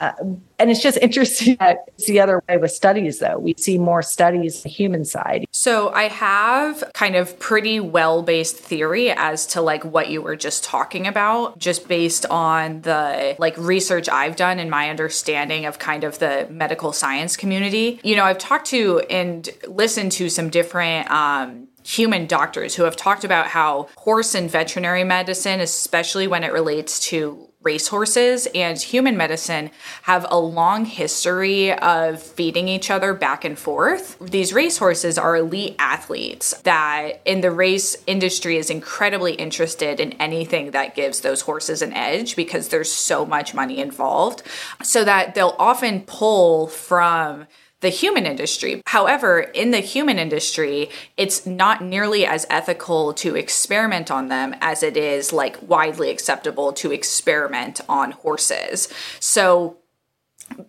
[0.00, 0.12] uh,
[0.58, 3.38] and it's just interesting that it's the other way with studies, though.
[3.38, 5.46] We see more studies the human side.
[5.52, 10.36] So I have kind of pretty well based theory as to like what you were
[10.36, 15.78] just talking about, just based on the like research I've done and my understanding of
[15.78, 18.00] kind of the medical science community.
[18.02, 22.96] You know, I've talked to and listened to some different um, human doctors who have
[22.96, 29.16] talked about how horse and veterinary medicine, especially when it relates to racehorses and human
[29.16, 29.70] medicine
[30.02, 34.18] have a long history of feeding each other back and forth.
[34.20, 40.72] These racehorses are elite athletes that in the race industry is incredibly interested in anything
[40.72, 44.42] that gives those horses an edge because there's so much money involved.
[44.82, 47.46] So that they'll often pull from
[47.84, 48.80] the human industry.
[48.86, 54.82] However, in the human industry, it's not nearly as ethical to experiment on them as
[54.82, 58.88] it is like widely acceptable to experiment on horses.
[59.20, 59.76] So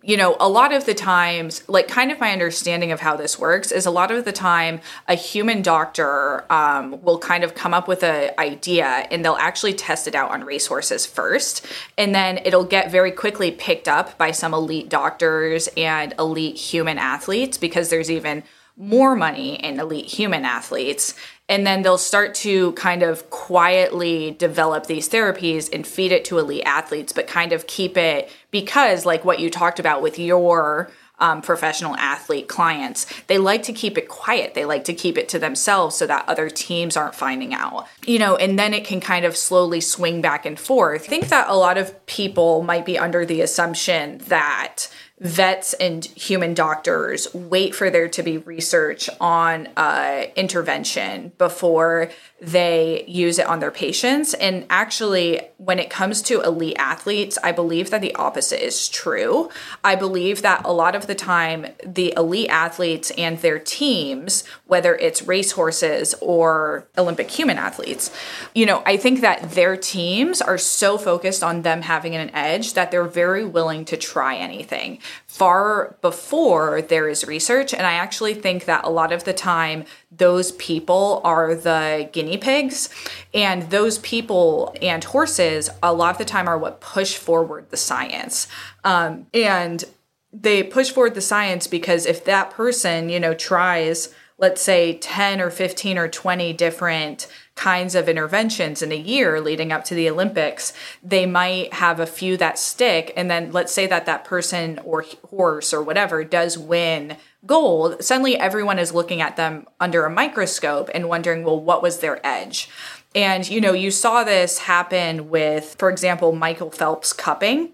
[0.02, 3.38] you know, a lot of the times, like kind of my understanding of how this
[3.38, 7.74] works is a lot of the time a human doctor um, will kind of come
[7.74, 11.66] up with an idea and they'll actually test it out on racehorses first.
[11.98, 16.98] And then it'll get very quickly picked up by some elite doctors and elite human
[16.98, 18.42] athletes because there's even
[18.76, 21.14] more money in elite human athletes.
[21.48, 26.38] And then they'll start to kind of quietly develop these therapies and feed it to
[26.38, 30.90] elite athletes, but kind of keep it because, like what you talked about with your
[31.18, 34.54] um, professional athlete clients, they like to keep it quiet.
[34.54, 37.86] They like to keep it to themselves so that other teams aren't finding out.
[38.06, 41.04] You know, and then it can kind of slowly swing back and forth.
[41.04, 46.04] I think that a lot of people might be under the assumption that vets and
[46.04, 53.46] human doctors wait for there to be research on uh, intervention before they use it
[53.46, 54.34] on their patients.
[54.34, 59.48] And actually, when it comes to elite athletes, I believe that the opposite is true.
[59.82, 64.94] I believe that a lot of the time, the elite athletes and their teams, whether
[64.96, 68.14] it's racehorses or Olympic human athletes,
[68.54, 72.74] you know, I think that their teams are so focused on them having an edge
[72.74, 77.74] that they're very willing to try anything far before there is research.
[77.74, 82.38] And I actually think that a lot of the time, those people are the guinea
[82.38, 82.88] pigs.
[83.34, 87.76] And those people and horses, a lot of the time, are what push forward the
[87.76, 88.48] science.
[88.84, 89.84] Um, and
[90.32, 95.40] they push forward the science because if that person, you know, tries, let's say 10
[95.40, 97.26] or 15 or 20 different
[97.56, 102.06] kinds of interventions in a year leading up to the Olympics, they might have a
[102.06, 103.12] few that stick.
[103.16, 108.04] And then let's say that that person or horse or whatever does win gold.
[108.04, 112.24] Suddenly everyone is looking at them under a microscope and wondering, well, what was their
[112.24, 112.68] edge?
[113.14, 117.72] And, you know, you saw this happen with, for example, Michael Phelps cupping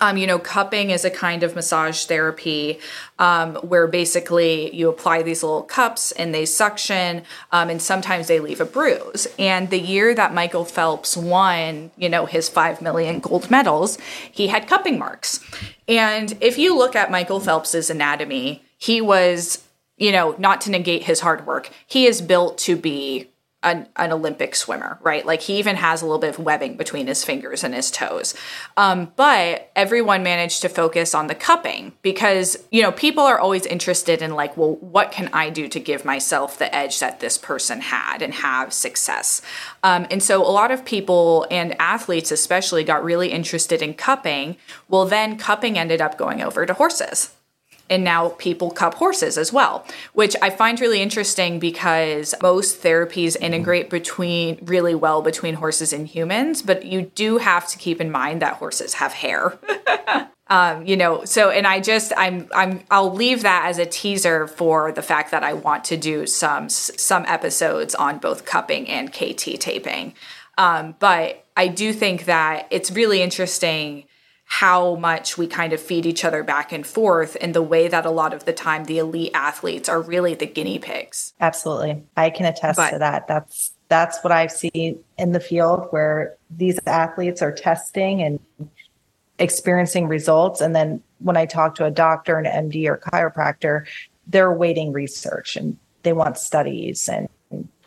[0.00, 2.78] um, you know, cupping is a kind of massage therapy
[3.18, 7.22] um, where basically you apply these little cups and they suction,
[7.52, 9.26] um, and sometimes they leave a bruise.
[9.38, 13.98] And the year that Michael Phelps won, you know, his five million gold medals,
[14.30, 15.40] he had cupping marks.
[15.88, 19.66] And if you look at Michael Phelps's anatomy, he was,
[19.96, 23.28] you know, not to negate his hard work, he is built to be
[23.62, 25.26] an, an, Olympic swimmer, right?
[25.26, 28.34] Like he even has a little bit of webbing between his fingers and his toes.
[28.76, 33.66] Um, but everyone managed to focus on the cupping because, you know, people are always
[33.66, 37.36] interested in like, well, what can I do to give myself the edge that this
[37.36, 39.42] person had and have success?
[39.82, 44.56] Um, and so a lot of people and athletes, especially, got really interested in cupping.
[44.88, 47.30] Well, then cupping ended up going over to horses
[47.90, 49.84] and now people cup horses as well,
[50.14, 56.06] which I find really interesting because most therapies integrate between really well between horses and
[56.06, 59.58] humans, but you do have to keep in mind that horses have hair.
[60.46, 64.46] um, you know, so and I just I'm I'm I'll leave that as a teaser
[64.46, 69.12] for the fact that I want to do some some episodes on both cupping and
[69.12, 70.14] KT taping.
[70.56, 74.04] Um, but I do think that it's really interesting
[74.50, 78.04] how much we kind of feed each other back and forth and the way that
[78.04, 81.32] a lot of the time the elite athletes are really the guinea pigs.
[81.40, 82.02] Absolutely.
[82.16, 83.28] I can attest but, to that.
[83.28, 88.40] That's that's what I've seen in the field where these athletes are testing and
[89.38, 93.86] experiencing results and then when I talk to a doctor an MD or chiropractor
[94.26, 97.28] they're waiting research and they want studies and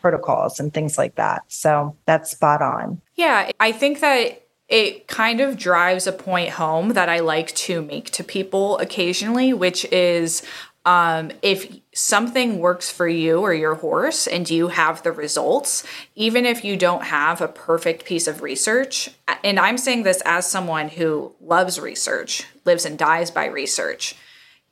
[0.00, 1.42] protocols and things like that.
[1.48, 3.02] So that's spot on.
[3.16, 4.43] Yeah, I think that
[4.74, 9.52] it kind of drives a point home that I like to make to people occasionally,
[9.54, 10.42] which is
[10.84, 15.84] um, if something works for you or your horse and you have the results,
[16.16, 19.10] even if you don't have a perfect piece of research,
[19.44, 24.16] and I'm saying this as someone who loves research, lives and dies by research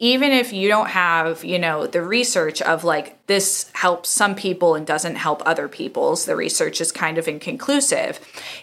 [0.03, 4.75] even if you don't have, you know, the research of like this helps some people
[4.75, 8.19] and doesn't help other people's, the research is kind of inconclusive.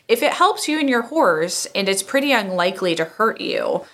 [0.10, 3.86] If it helps you and your horse and it's pretty unlikely to hurt you,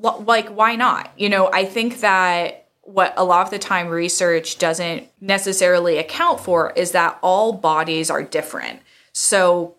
[0.00, 1.12] like why not?
[1.16, 6.40] You know, I think that what a lot of the time research doesn't necessarily account
[6.40, 8.80] for is that all bodies are different.
[9.12, 9.76] So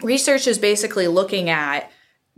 [0.00, 1.90] research is basically looking at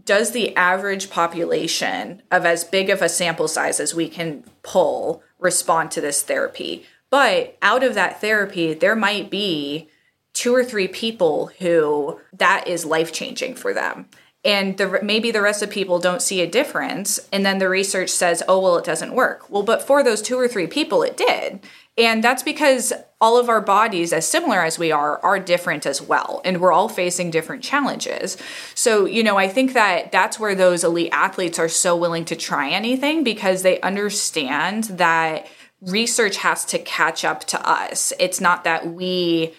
[0.04, 5.22] does the average population of as big of a sample size as we can pull
[5.38, 6.84] respond to this therapy?
[7.10, 9.88] But out of that therapy, there might be
[10.32, 14.06] two or three people who that is life changing for them.
[14.44, 17.20] And the, maybe the rest of people don't see a difference.
[17.30, 19.50] And then the research says, oh, well, it doesn't work.
[19.50, 21.60] Well, but for those two or three people, it did.
[22.00, 26.00] And that's because all of our bodies, as similar as we are, are different as
[26.00, 26.40] well.
[26.46, 28.38] And we're all facing different challenges.
[28.74, 32.36] So, you know, I think that that's where those elite athletes are so willing to
[32.36, 35.46] try anything because they understand that
[35.82, 38.14] research has to catch up to us.
[38.18, 39.52] It's not that we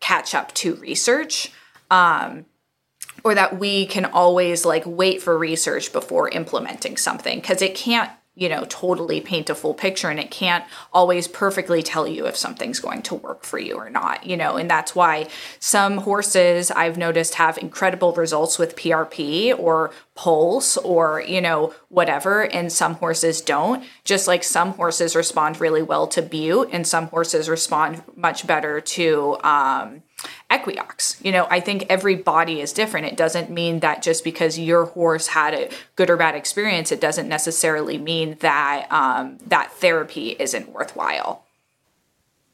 [0.00, 1.52] catch up to research.
[1.90, 2.46] Um,
[3.22, 8.10] or that we can always like wait for research before implementing something because it can't
[8.36, 12.36] you know, totally paint a full picture and it can't always perfectly tell you if
[12.36, 15.28] something's going to work for you or not, you know, and that's why
[15.60, 22.42] some horses I've noticed have incredible results with PRP or pulse or, you know, whatever,
[22.42, 23.84] and some horses don't.
[24.04, 28.80] Just like some horses respond really well to bute and some horses respond much better
[28.80, 30.02] to, um,
[30.50, 31.24] Equioxx.
[31.24, 33.06] You know, I think every body is different.
[33.06, 37.00] It doesn't mean that just because your horse had a good or bad experience, it
[37.00, 41.44] doesn't necessarily mean that um, that therapy isn't worthwhile.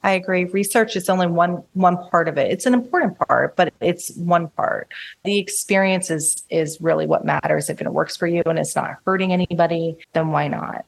[0.03, 0.45] I agree.
[0.45, 2.51] Research is only one one part of it.
[2.51, 4.89] It's an important part, but it's one part.
[5.25, 7.69] The experience is is really what matters.
[7.69, 10.87] If it works for you and it's not hurting anybody, then why not?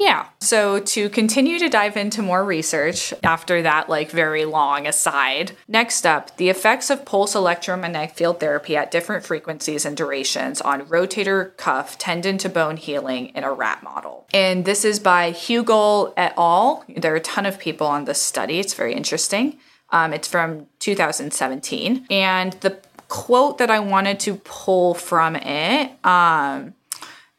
[0.00, 0.28] Yeah.
[0.40, 6.06] So to continue to dive into more research after that like very long aside, next
[6.06, 11.54] up, the effects of pulse electromagnetic field therapy at different frequencies and durations on rotator
[11.58, 14.26] cuff tendon to bone healing in a rat model.
[14.32, 16.82] And this is by Huegel et al.
[16.88, 18.58] There are a ton of people on this study.
[18.58, 19.58] It's very interesting.
[19.90, 22.06] Um, it's from 2017.
[22.08, 22.78] And the
[23.08, 26.72] quote that I wanted to pull from it um,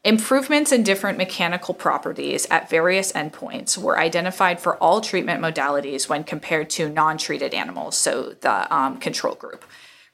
[0.04, 6.24] Improvements in different mechanical properties at various endpoints were identified for all treatment modalities when
[6.24, 9.64] compared to non treated animals, so the um, control group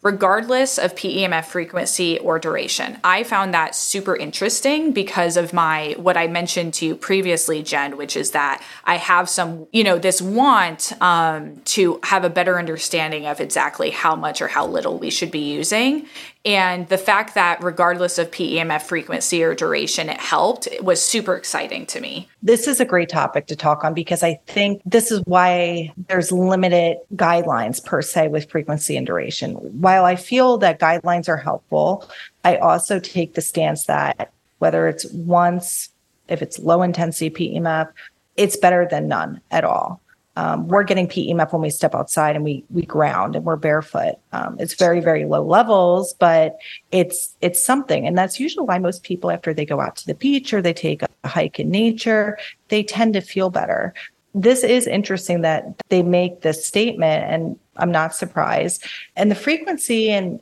[0.04, 2.98] regardless of PEMF frequency or duration.
[3.04, 7.98] I found that super interesting because of my what I mentioned to you previously, Jen,
[7.98, 12.60] which is that I have some, you know, this want um, to have a better
[12.60, 16.06] understanding of exactly how much or how little we should be using.
[16.48, 21.36] And the fact that regardless of PEMF frequency or duration, it helped it was super
[21.36, 22.30] exciting to me.
[22.42, 26.32] This is a great topic to talk on because I think this is why there's
[26.32, 29.56] limited guidelines per se with frequency and duration.
[29.56, 32.10] While I feel that guidelines are helpful,
[32.46, 35.90] I also take the stance that whether it's once,
[36.30, 37.92] if it's low intensity PEMF,
[38.38, 40.00] it's better than none at all.
[40.38, 44.20] Um, we're getting PEMF when we step outside and we we ground and we're barefoot.
[44.34, 46.60] Um, it's very very low levels, but
[46.92, 50.14] it's it's something, and that's usually why most people after they go out to the
[50.14, 53.96] beach or they take a hike in nature, they tend to feel better.
[54.36, 58.86] This is interesting that they make this statement, and I'm not surprised.
[59.16, 60.40] And the frequency and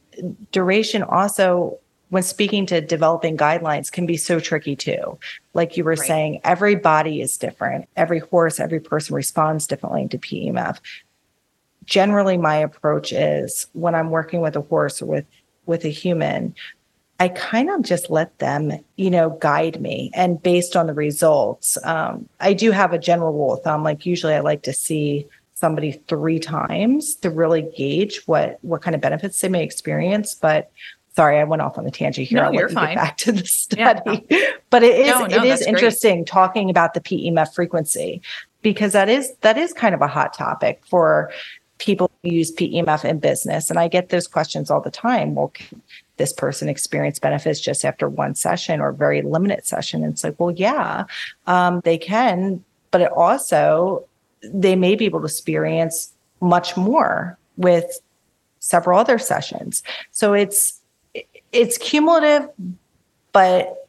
[0.51, 1.79] duration also
[2.09, 5.17] when speaking to developing guidelines can be so tricky too.
[5.53, 6.07] Like you were right.
[6.07, 7.87] saying, every body is different.
[7.95, 10.79] Every horse, every person responds differently to PEMF.
[11.85, 15.25] Generally, my approach is when I'm working with a horse or with
[15.67, 16.53] with a human,
[17.19, 20.11] I kind of just let them, you know, guide me.
[20.13, 23.83] And based on the results, um, I do have a general rule of thumb.
[23.83, 28.95] Like usually, I like to see somebody three times to really gauge what what kind
[28.95, 30.35] of benefits they may experience.
[30.35, 30.69] But
[31.15, 32.39] sorry, I went off on a tangent here.
[32.41, 32.95] No, I'll you're fine.
[32.95, 34.51] Get back to the study, yeah.
[34.69, 36.27] but it is no, no, it is interesting great.
[36.27, 38.21] talking about the PEMF frequency
[38.61, 41.31] because that is that is kind of a hot topic for
[41.77, 45.35] people who use PEMF in business, and I get those questions all the time.
[45.35, 45.51] Well,
[46.17, 50.03] this person experience benefits just after one session or very limited session?
[50.03, 51.05] And it's like, well, yeah,
[51.47, 54.05] um, they can, but it also
[54.41, 57.99] they may be able to experience much more with
[58.59, 59.83] several other sessions.
[60.11, 60.79] So it's
[61.55, 62.49] it's cumulative,
[63.31, 63.87] but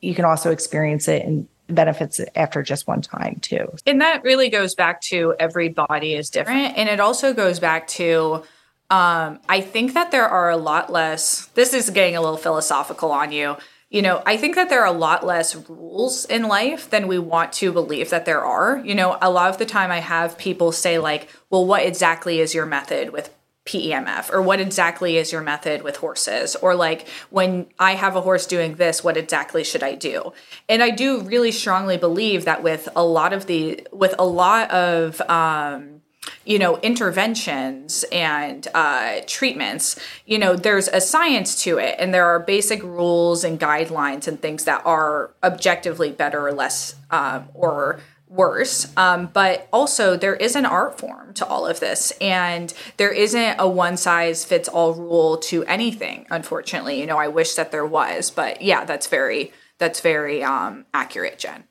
[0.00, 3.72] you can also experience it and benefits after just one time too.
[3.86, 6.76] And that really goes back to every body is different.
[6.76, 8.44] And it also goes back to
[8.88, 13.10] um, I think that there are a lot less, this is getting a little philosophical
[13.10, 13.56] on you.
[13.90, 17.18] You know, I think that there are a lot less rules in life than we
[17.18, 18.80] want to believe that there are.
[18.84, 22.40] You know, a lot of the time I have people say, like, well, what exactly
[22.40, 23.34] is your method with
[23.66, 26.56] PEMF or what exactly is your method with horses?
[26.56, 30.32] Or like when I have a horse doing this what exactly should I do?
[30.68, 34.70] And I do really strongly believe that with a lot of the with a lot
[34.70, 36.00] of um
[36.44, 41.96] you know interventions and uh, treatments you know there's a science to it.
[41.98, 46.94] And there are basic rules and guidelines and things that are objectively better or less
[47.10, 48.92] um, or worse.
[48.96, 53.56] Um, but also, there is an art form to all of this, and there isn't
[53.58, 56.26] a one size fits all rule to anything.
[56.30, 60.86] Unfortunately, you know, I wish that there was, but yeah, that's very that's very um,
[60.94, 61.64] accurate, Jen.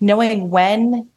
[0.00, 1.08] Knowing when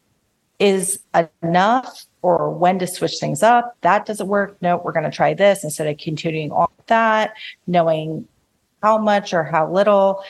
[0.59, 0.99] is
[1.43, 3.75] enough or when to switch things up.
[3.81, 4.57] That doesn't work.
[4.61, 7.33] No, we're going to try this instead of continuing on that.
[7.67, 8.27] Knowing
[8.81, 10.23] how much or how little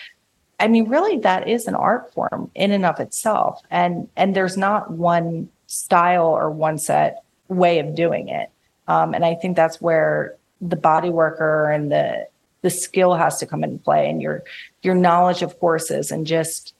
[0.60, 4.58] I mean, really, that is an art form in and of itself, and and there's
[4.58, 8.50] not one style or one set way of doing it.
[8.88, 12.28] Um, and I think that's where the body worker and the
[12.62, 14.44] the skill has to come into play, and your
[14.82, 16.74] your knowledge of horses, and just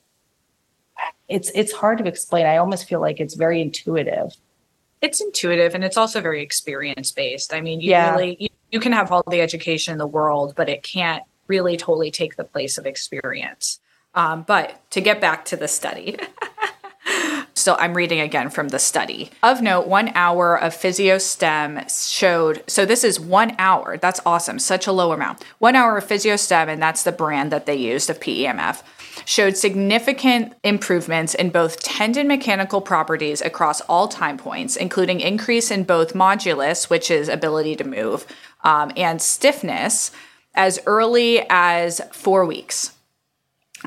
[1.28, 2.46] it's it's hard to explain.
[2.46, 4.36] I almost feel like it's very intuitive.
[5.02, 7.54] It's intuitive, and it's also very experience based.
[7.54, 8.12] I mean, you yeah.
[8.12, 11.78] really you, you can have all the education in the world, but it can't really
[11.78, 13.80] totally take the place of experience.
[14.14, 16.18] Um, but to get back to the study.
[17.54, 19.30] so I'm reading again from the study.
[19.44, 23.98] Of note, one hour of PhysioStim showed, so this is one hour.
[23.98, 24.60] That's awesome.
[24.60, 25.44] Such a low amount.
[25.60, 28.84] One hour of PhysioStim, and that's the brand that they used of PEMF
[29.26, 35.84] showed significant improvements in both tendon mechanical properties across all time points, including increase in
[35.84, 38.26] both modulus, which is ability to move,
[38.64, 40.12] um, and stiffness
[40.56, 42.95] as early as four weeks.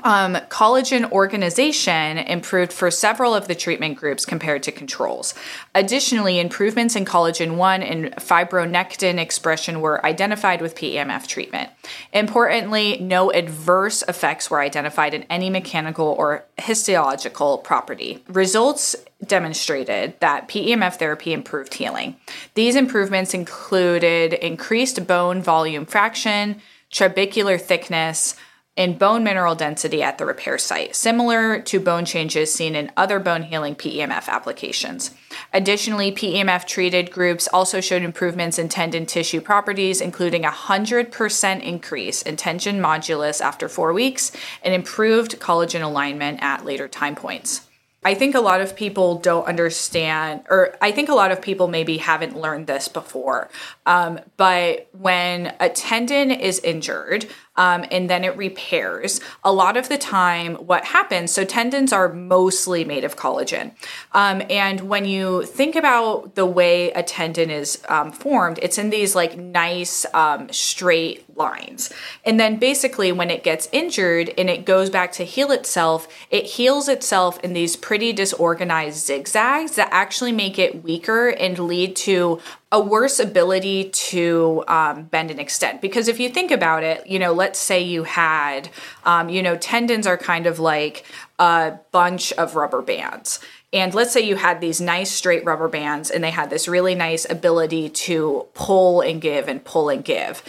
[0.04, 5.34] Um, collagen organization improved for several of the treatment groups compared to controls.
[5.74, 11.70] Additionally, improvements in collagen 1 and fibronectin expression were identified with PEMF treatment.
[12.12, 18.22] Importantly, no adverse effects were identified in any mechanical or histological property.
[18.28, 18.96] Results
[19.26, 22.16] demonstrated that PEMF therapy improved healing.
[22.54, 28.34] These improvements included increased bone volume fraction, trabecular thickness,
[28.78, 33.18] in bone mineral density at the repair site, similar to bone changes seen in other
[33.18, 35.10] bone healing PEMF applications.
[35.52, 42.22] Additionally, PEMF treated groups also showed improvements in tendon tissue properties, including a 100% increase
[42.22, 44.30] in tension modulus after four weeks
[44.62, 47.68] and improved collagen alignment at later time points.
[48.04, 51.66] I think a lot of people don't understand, or I think a lot of people
[51.66, 53.50] maybe haven't learned this before.
[53.86, 57.26] Um, but when a tendon is injured,
[57.58, 59.20] um, and then it repairs.
[59.44, 63.72] A lot of the time, what happens, so tendons are mostly made of collagen.
[64.12, 68.90] Um, and when you think about the way a tendon is um, formed, it's in
[68.90, 71.92] these like nice um, straight lines.
[72.24, 76.44] And then basically, when it gets injured and it goes back to heal itself, it
[76.44, 82.40] heals itself in these pretty disorganized zigzags that actually make it weaker and lead to
[82.70, 85.80] a worse ability to um, bend and extend.
[85.80, 88.68] Because if you think about it, you know, let's say you had,
[89.04, 91.04] um, you know, tendons are kind of like
[91.38, 93.40] a bunch of rubber bands.
[93.72, 96.94] And let's say you had these nice straight rubber bands and they had this really
[96.94, 100.42] nice ability to pull and give and pull and give.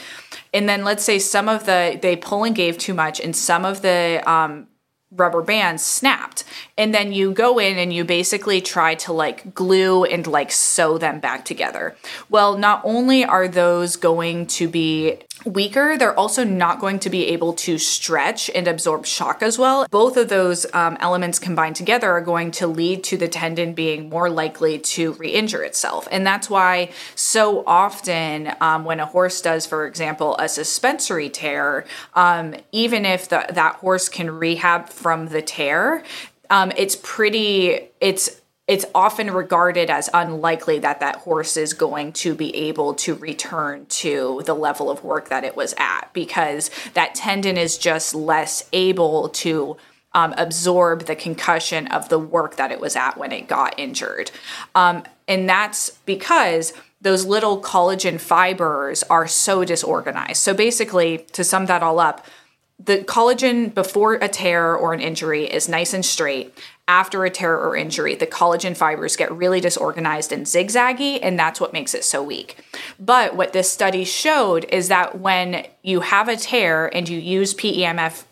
[0.54, 3.66] And then let's say some of the, they pull and gave too much and some
[3.66, 4.68] of the, um,
[5.12, 6.44] rubber bands snapped
[6.78, 11.00] and then you go in and you basically try to like glue and like sew
[11.00, 11.96] them back together
[12.30, 17.28] well not only are those going to be weaker, they're also not going to be
[17.28, 19.88] able to stretch and absorb shock as well.
[19.90, 24.10] Both of those um, elements combined together are going to lead to the tendon being
[24.10, 26.08] more likely to re injure itself.
[26.12, 31.86] And that's why so often um, when a horse does, for example, a suspensory tear,
[32.16, 36.04] um, even if the, that horse can rehab from the tear,
[36.50, 42.36] um, it's pretty, it's it's often regarded as unlikely that that horse is going to
[42.36, 47.16] be able to return to the level of work that it was at because that
[47.16, 49.76] tendon is just less able to
[50.14, 54.30] um, absorb the concussion of the work that it was at when it got injured.
[54.76, 56.72] Um, and that's because
[57.02, 60.38] those little collagen fibers are so disorganized.
[60.38, 62.24] So basically, to sum that all up,
[62.84, 66.58] the collagen before a tear or an injury is nice and straight.
[66.88, 71.60] After a tear or injury, the collagen fibers get really disorganized and zigzaggy, and that's
[71.60, 72.58] what makes it so weak.
[73.00, 77.54] But what this study showed is that when you have a tear and you use
[77.54, 78.24] PEMF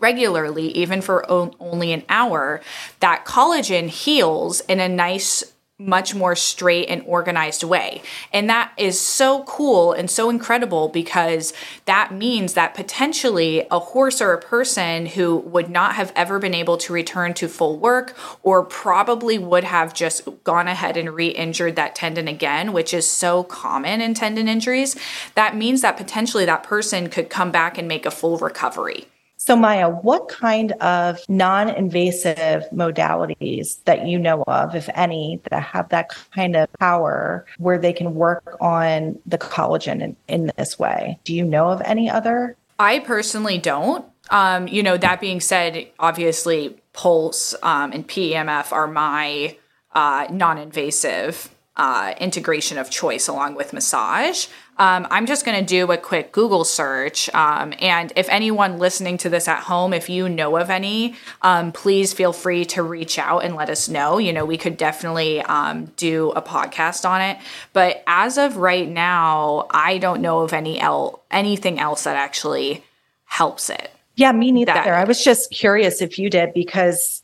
[0.00, 2.60] regularly, even for only an hour,
[3.00, 5.44] that collagen heals in a nice
[5.80, 8.02] much more straight and organized way.
[8.32, 11.52] And that is so cool and so incredible because
[11.84, 16.52] that means that potentially a horse or a person who would not have ever been
[16.52, 21.28] able to return to full work or probably would have just gone ahead and re
[21.28, 24.96] injured that tendon again, which is so common in tendon injuries,
[25.36, 29.06] that means that potentially that person could come back and make a full recovery.
[29.40, 35.62] So, Maya, what kind of non invasive modalities that you know of, if any, that
[35.62, 40.76] have that kind of power where they can work on the collagen in, in this
[40.76, 41.20] way?
[41.22, 42.56] Do you know of any other?
[42.80, 44.04] I personally don't.
[44.30, 49.56] Um, you know, that being said, obviously, Pulse um, and PEMF are my
[49.94, 54.48] uh, non invasive uh, integration of choice along with massage.
[54.78, 57.28] Um, I'm just going to do a quick Google search.
[57.34, 61.72] Um, and if anyone listening to this at home, if you know of any, um,
[61.72, 64.18] please feel free to reach out and let us know.
[64.18, 67.38] You know, we could definitely um, do a podcast on it.
[67.72, 72.84] But as of right now, I don't know of any el- anything else that actually
[73.24, 73.90] helps it.
[74.14, 74.72] Yeah, me neither.
[74.72, 77.22] That- I was just curious if you did because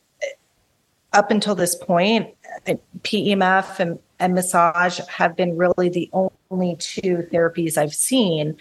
[1.13, 2.35] up until this point,
[3.03, 8.57] PEMF and and massage have been really the only two therapies I've seen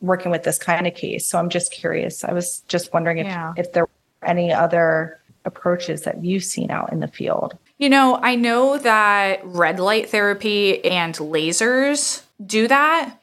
[0.00, 1.26] working with this kind of case.
[1.26, 2.24] So I'm just curious.
[2.24, 3.52] I was just wondering if, yeah.
[3.56, 7.58] if there were any other approaches that you've seen out in the field.
[7.78, 13.16] You know, I know that red light therapy and lasers do that.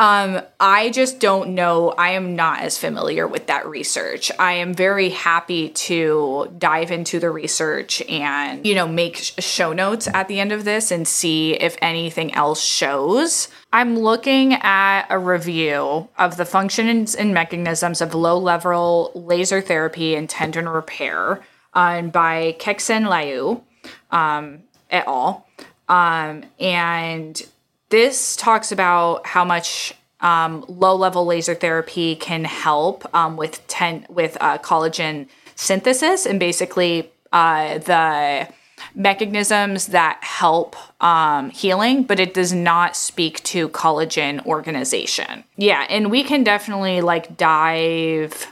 [0.00, 1.90] Um, I just don't know.
[1.90, 4.32] I am not as familiar with that research.
[4.38, 10.08] I am very happy to dive into the research and, you know, make show notes
[10.08, 13.48] at the end of this and see if anything else shows.
[13.74, 20.14] I'm looking at a review of the functions and mechanisms of low level laser therapy
[20.14, 21.42] and tendon repair
[21.74, 23.62] um, by Kexen Liu
[24.10, 25.46] um, et al.
[25.90, 27.46] Um, and
[27.90, 34.06] this talks about how much um, low level laser therapy can help um, with ten
[34.08, 38.48] with uh, collagen synthesis and basically uh, the
[38.94, 45.44] mechanisms that help um, healing, but it does not speak to collagen organization.
[45.56, 48.46] Yeah, and we can definitely like dive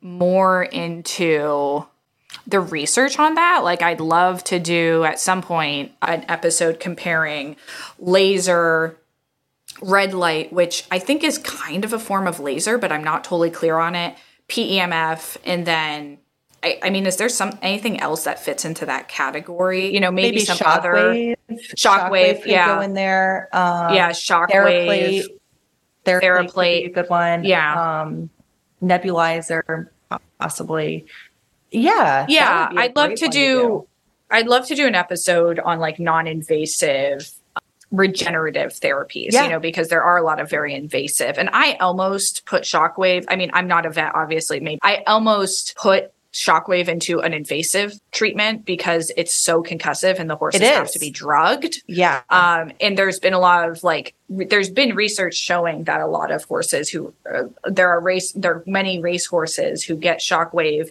[0.00, 1.84] more into
[2.48, 3.62] the research on that.
[3.62, 7.56] Like, I'd love to do at some point an episode comparing
[7.98, 8.98] laser,
[9.82, 13.22] red light, which I think is kind of a form of laser, but I'm not
[13.22, 14.16] totally clear on it,
[14.48, 16.18] PEMF, and then.
[16.60, 19.94] I, I mean, is there some anything else that fits into that category?
[19.94, 21.36] You know, maybe, maybe some shock other wave,
[21.76, 23.48] shockwave, yeah, go in there.
[23.52, 25.24] Um, yeah, shockwave,
[26.04, 27.44] Theraplate, Theraplate, a good one.
[27.44, 28.28] Yeah, um,
[28.82, 29.90] nebulizer,
[30.40, 31.06] possibly.
[31.70, 32.26] Yeah.
[32.28, 32.70] Yeah.
[32.76, 33.88] I'd love to do, do,
[34.30, 37.30] I'd love to do an episode on like non-invasive
[37.90, 39.44] regenerative therapies, yeah.
[39.44, 41.38] you know, because there are a lot of very invasive.
[41.38, 43.24] And I almost put shockwave.
[43.28, 47.94] I mean, I'm not a vet, obviously, maybe I almost put shockwave into an invasive
[48.12, 51.82] treatment because it's so concussive and the horses have to be drugged.
[51.86, 52.20] Yeah.
[52.28, 56.06] Um, and there's been a lot of like, re- there's been research showing that a
[56.06, 60.20] lot of horses who, uh, there are race, there are many race horses who get
[60.20, 60.90] shockwave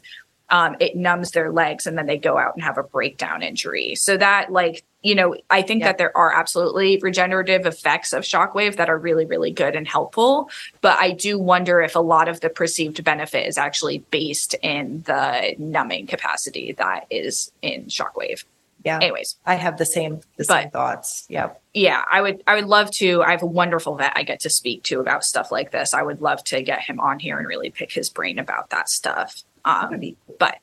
[0.50, 3.96] um, it numbs their legs and then they go out and have a breakdown injury.
[3.96, 5.88] So that like, you know, I think yeah.
[5.88, 10.50] that there are absolutely regenerative effects of shockwave that are really, really good and helpful.
[10.82, 15.04] But I do wonder if a lot of the perceived benefit is actually based in
[15.06, 18.44] the numbing capacity that is in shockwave.
[18.86, 19.00] Yeah.
[19.02, 21.26] Anyways, I have the same the but, same thoughts.
[21.28, 21.50] Yeah.
[21.74, 23.22] Yeah, I would I would love to.
[23.22, 25.94] I have a wonderful vet I get to speak to about stuff like this.
[25.94, 28.88] I would love to get him on here and really pick his brain about that
[28.90, 29.44] stuff.
[29.66, 30.02] Um,
[30.40, 30.60] but,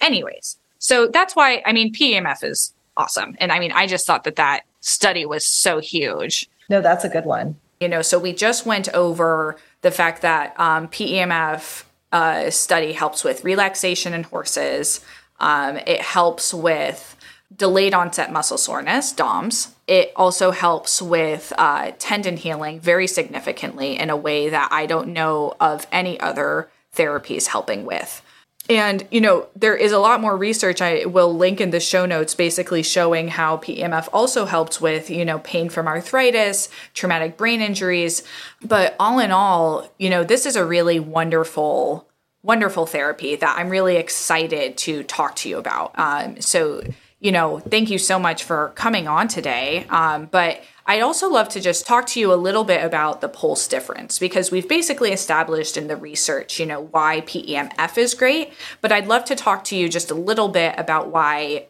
[0.00, 4.24] anyways, so that's why I mean PEMF is awesome, and I mean I just thought
[4.24, 6.48] that that study was so huge.
[6.68, 7.56] No, that's a good one.
[7.80, 13.24] You know, so we just went over the fact that um, PEMF uh, study helps
[13.24, 15.00] with relaxation in horses.
[15.38, 17.16] Um, it helps with
[17.54, 19.74] delayed onset muscle soreness, DOMS.
[19.86, 25.08] It also helps with uh, tendon healing very significantly in a way that I don't
[25.08, 28.22] know of any other therapies helping with.
[28.68, 32.06] And, you know, there is a lot more research I will link in the show
[32.06, 37.62] notes basically showing how PEMF also helps with, you know, pain from arthritis, traumatic brain
[37.62, 38.22] injuries.
[38.62, 42.06] But all in all, you know, this is a really wonderful,
[42.44, 45.98] wonderful therapy that I'm really excited to talk to you about.
[45.98, 46.82] Um, so,
[47.18, 49.84] you know, thank you so much for coming on today.
[49.90, 53.28] Um, but I'd also love to just talk to you a little bit about the
[53.28, 58.52] pulse difference because we've basically established in the research, you know, why PEMF is great,
[58.80, 61.68] but I'd love to talk to you just a little bit about why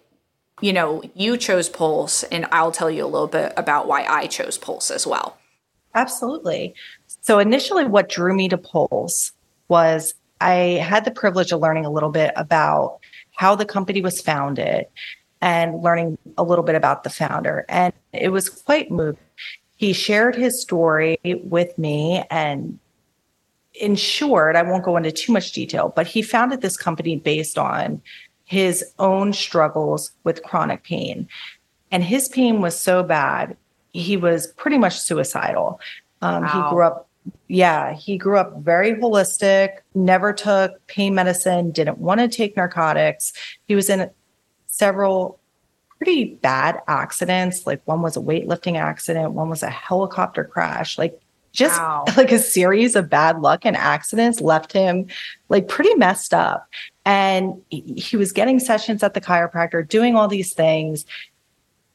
[0.62, 4.26] you know, you chose pulse and I'll tell you a little bit about why I
[4.26, 5.36] chose pulse as well.
[5.94, 6.74] Absolutely.
[7.20, 9.32] So initially what drew me to pulse
[9.68, 13.00] was I had the privilege of learning a little bit about
[13.32, 14.86] how the company was founded
[15.40, 17.64] and learning a little bit about the founder.
[17.68, 19.20] And it was quite moving.
[19.76, 22.78] He shared his story with me and
[23.74, 27.56] in short, I won't go into too much detail, but he founded this company based
[27.56, 28.02] on
[28.44, 31.28] his own struggles with chronic pain.
[31.90, 33.56] And his pain was so bad,
[33.92, 35.80] he was pretty much suicidal.
[36.20, 36.48] Um, wow.
[36.48, 37.08] He grew up,
[37.48, 43.32] yeah, he grew up very holistic, never took pain medicine, didn't want to take narcotics.
[43.66, 44.10] He was in
[44.80, 45.38] several
[45.98, 47.66] pretty bad accidents.
[47.66, 50.96] Like one was a weightlifting accident, one was a helicopter crash.
[50.96, 51.20] Like
[51.52, 52.04] just wow.
[52.16, 55.06] like a series of bad luck and accidents left him
[55.50, 56.66] like pretty messed up.
[57.04, 61.04] And he was getting sessions at the chiropractor, doing all these things.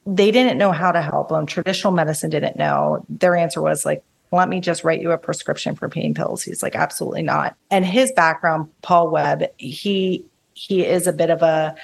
[0.06, 1.48] They didn't know how to help him.
[1.48, 3.04] Traditional medicine didn't know.
[3.10, 6.44] Their answer was like, let me just write you a prescription for pain pills.
[6.44, 7.56] He's like, absolutely not.
[7.72, 11.76] And his background, Paul Webb, he he is a bit of a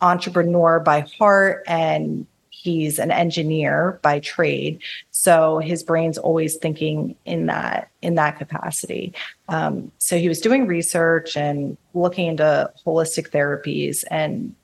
[0.00, 4.80] entrepreneur by heart and he's an engineer by trade
[5.10, 9.12] so his brain's always thinking in that in that capacity
[9.48, 14.54] um, so he was doing research and looking into holistic therapies and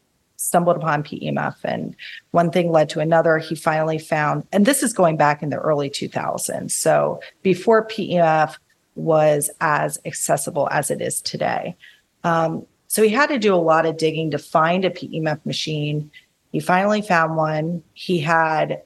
[0.42, 1.94] stumbled upon PEMF and
[2.32, 3.38] one thing led to another.
[3.38, 6.72] He finally found, and this is going back in the early 2000s.
[6.72, 8.56] So before PEMF
[8.94, 11.76] was as accessible as it is today.
[12.24, 16.10] Um, so he had to do a lot of digging to find a PEMF machine.
[16.52, 17.82] He finally found one.
[17.94, 18.82] He had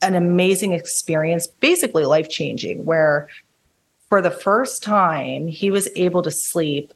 [0.00, 3.26] an amazing experience, basically life changing, where
[4.10, 6.94] for the first time he was able to sleep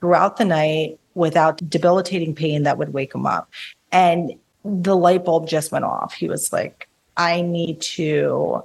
[0.00, 3.48] throughout the night without debilitating pain that would wake him up.
[3.92, 4.32] And
[4.64, 6.12] the light bulb just went off.
[6.12, 8.64] He was like, I need to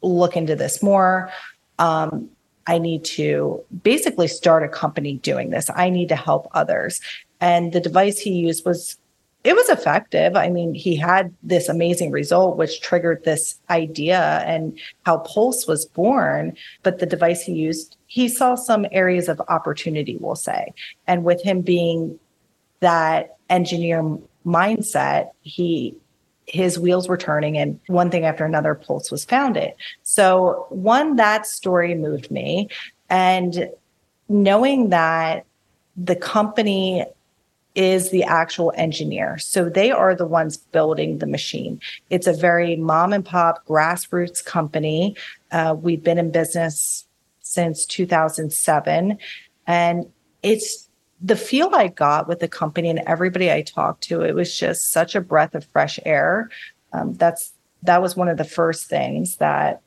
[0.00, 1.30] look into this more.
[1.78, 2.30] Um,
[2.66, 5.68] I need to basically start a company doing this.
[5.74, 7.00] I need to help others.
[7.40, 8.96] And the device he used was
[9.44, 10.36] it was effective.
[10.36, 15.84] I mean, he had this amazing result, which triggered this idea and how Pulse was
[15.84, 16.56] born.
[16.82, 20.72] But the device he used, he saw some areas of opportunity, we'll say.
[21.06, 22.18] And with him being
[22.80, 25.94] that engineer mindset, he
[26.46, 29.72] his wheels were turning and one thing after another pulse was founded
[30.02, 32.68] so one that story moved me
[33.08, 33.70] and
[34.28, 35.44] knowing that
[35.96, 37.04] the company
[37.74, 39.38] is the actual engineer.
[39.38, 41.80] So they are the ones building the machine.
[42.10, 45.16] It's a very mom and pop grassroots company.
[45.50, 47.04] Uh, we've been in business
[47.40, 49.18] since 2007.
[49.66, 50.06] And
[50.42, 50.83] it's
[51.24, 54.92] the feel I got with the company and everybody I talked to, it was just
[54.92, 56.50] such a breath of fresh air.
[56.92, 57.52] Um, that's
[57.82, 59.80] that was one of the first things that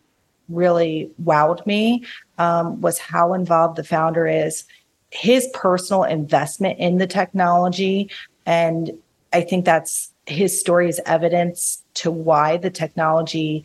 [0.50, 2.04] really wowed me
[2.40, 4.64] um, was how involved the founder is
[5.12, 8.10] his personal investment in the technology.
[8.46, 8.92] And
[9.32, 13.64] I think that's his story is evidence to why the technology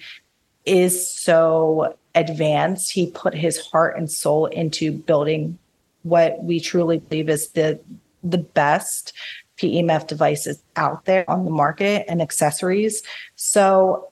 [0.66, 2.92] is so advanced.
[2.92, 5.58] He put his heart and soul into building
[6.02, 7.80] what we truly believe is the
[8.22, 9.12] the best
[9.58, 13.02] PEMF devices out there on the market and accessories.
[13.36, 14.08] So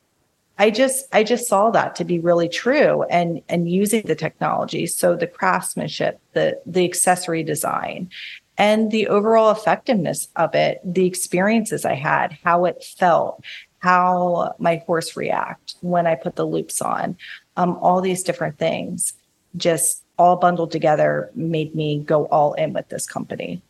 [0.58, 4.86] I just I just saw that to be really true and and using the technology.
[4.86, 8.10] So the craftsmanship, the the accessory design,
[8.58, 13.42] and the overall effectiveness of it, the experiences I had, how it felt,
[13.78, 17.16] how my horse react when I put the loops on,
[17.56, 19.14] um, all these different things,
[19.56, 23.62] just all bundled together made me go all in with this company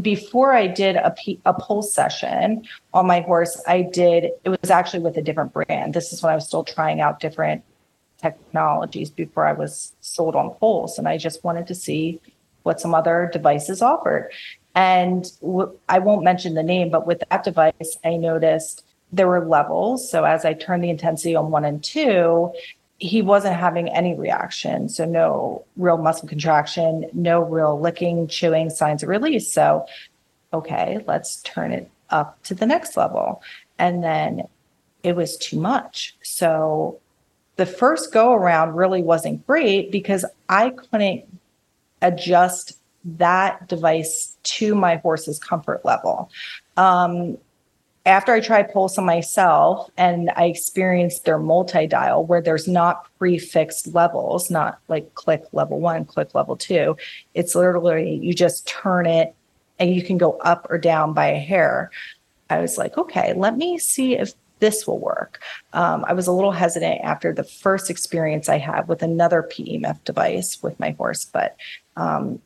[0.00, 4.70] before I did a, P, a pulse session on my horse, I did, it was
[4.70, 5.94] actually with a different brand.
[5.94, 7.64] This is when I was still trying out different
[8.20, 10.98] technologies before I was sold on pulse.
[10.98, 12.20] And I just wanted to see
[12.64, 14.30] what some other devices offered.
[14.74, 19.46] And w- I won't mention the name, but with that device, I noticed there were
[19.46, 20.10] levels.
[20.10, 22.52] So as I turned the intensity on one and two,
[22.98, 24.88] he wasn't having any reaction.
[24.88, 29.52] So no real muscle contraction, no real licking, chewing, signs of release.
[29.52, 29.86] So,
[30.52, 33.42] okay, let's turn it up to the next level.
[33.78, 34.48] And then
[35.04, 36.16] it was too much.
[36.22, 36.98] So
[37.56, 41.24] the first go around really wasn't great because I couldn't
[42.02, 46.30] adjust that device to my horse's comfort level.
[46.76, 47.38] Um,
[48.06, 53.06] after I tried Pulse on myself and I experienced their multi dial where there's not
[53.18, 56.96] prefixed levels, not like click level one, click level two.
[57.34, 59.34] It's literally you just turn it
[59.78, 61.90] and you can go up or down by a hair.
[62.50, 65.40] I was like, okay, let me see if this will work.
[65.72, 70.02] Um, I was a little hesitant after the first experience I had with another PEMF
[70.04, 71.56] device with my horse, but
[71.96, 72.40] um,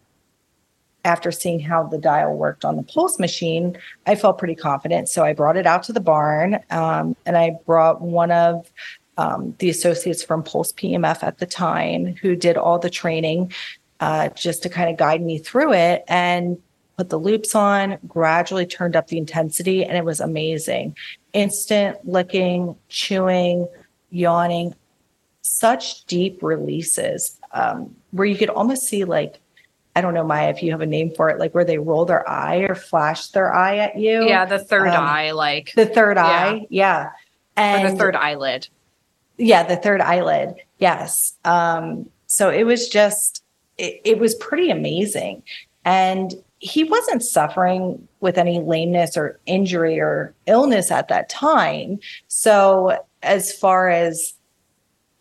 [1.05, 3.77] after seeing how the dial worked on the pulse machine,
[4.07, 5.09] I felt pretty confident.
[5.09, 8.71] So I brought it out to the barn um, and I brought one of
[9.19, 13.53] um, the associates from Pulse PEMF at the time who did all the training
[14.01, 16.59] uh, just to kind of guide me through it and
[16.97, 20.97] put the loops on, gradually turned up the intensity, and it was amazing.
[21.33, 23.69] Instant licking, chewing,
[24.11, 24.75] yawning,
[25.41, 29.41] such deep releases um, where you could almost see like
[29.95, 32.05] I don't know, Maya, if you have a name for it, like where they roll
[32.05, 34.27] their eye or flash their eye at you.
[34.27, 36.27] Yeah, the third um, eye, like the third yeah.
[36.27, 36.67] eye.
[36.71, 37.11] Yeah.
[37.57, 38.69] And or the third eyelid.
[39.37, 40.55] Yeah, the third eyelid.
[40.79, 41.35] Yes.
[41.45, 43.43] Um, so it was just,
[43.77, 45.43] it, it was pretty amazing.
[45.85, 51.99] And he wasn't suffering with any lameness or injury or illness at that time.
[52.29, 54.35] So as far as,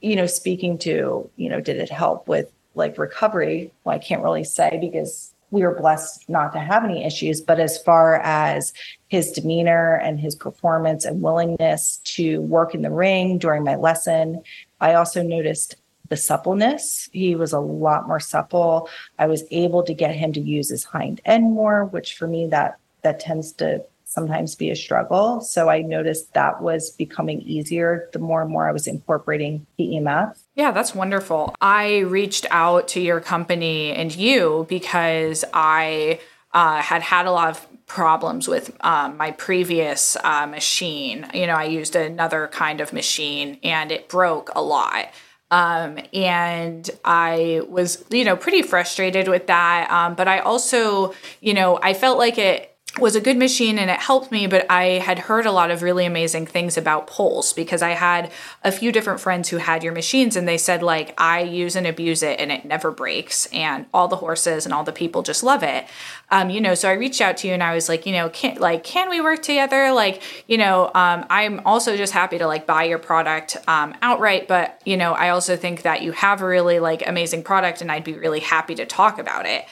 [0.01, 4.23] you know, speaking to, you know, did it help with like recovery, well, I can't
[4.23, 7.41] really say because we were blessed not to have any issues.
[7.41, 8.73] But as far as
[9.09, 14.41] his demeanor and his performance and willingness to work in the ring during my lesson,
[14.79, 15.75] I also noticed
[16.09, 17.09] the suppleness.
[17.11, 18.89] He was a lot more supple.
[19.19, 22.47] I was able to get him to use his hind end more, which for me,
[22.47, 25.39] that that tends to sometimes be a struggle.
[25.39, 30.37] So I noticed that was becoming easier the more and more I was incorporating PEMF.
[30.61, 31.55] Yeah, that's wonderful.
[31.59, 36.19] I reached out to your company and you because I
[36.53, 41.25] uh, had had a lot of problems with um, my previous uh, machine.
[41.33, 45.07] You know, I used another kind of machine and it broke a lot.
[45.49, 49.89] Um, and I was, you know, pretty frustrated with that.
[49.89, 53.89] Um, but I also, you know, I felt like it was a good machine and
[53.89, 57.53] it helped me, but I had heard a lot of really amazing things about Pulse
[57.53, 58.31] because I had
[58.65, 61.87] a few different friends who had your machines and they said, like, I use and
[61.87, 65.41] abuse it and it never breaks and all the horses and all the people just
[65.41, 65.87] love it.
[66.31, 68.29] Um, you know, so I reached out to you and I was like, you know,
[68.29, 69.93] can like, can we work together?
[69.93, 74.49] Like, you know, um, I'm also just happy to like buy your product um, outright,
[74.49, 77.89] but you know, I also think that you have a really like amazing product and
[77.89, 79.65] I'd be really happy to talk about it.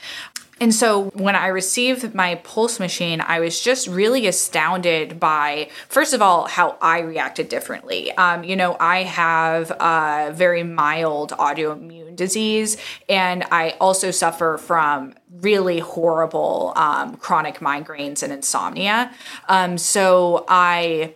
[0.59, 6.13] And so when I received my pulse machine, I was just really astounded by, first
[6.13, 8.11] of all, how I reacted differently.
[8.13, 15.13] Um, you know, I have a very mild autoimmune disease, and I also suffer from
[15.31, 19.11] really horrible um, chronic migraines and insomnia.
[19.47, 21.15] Um, so I,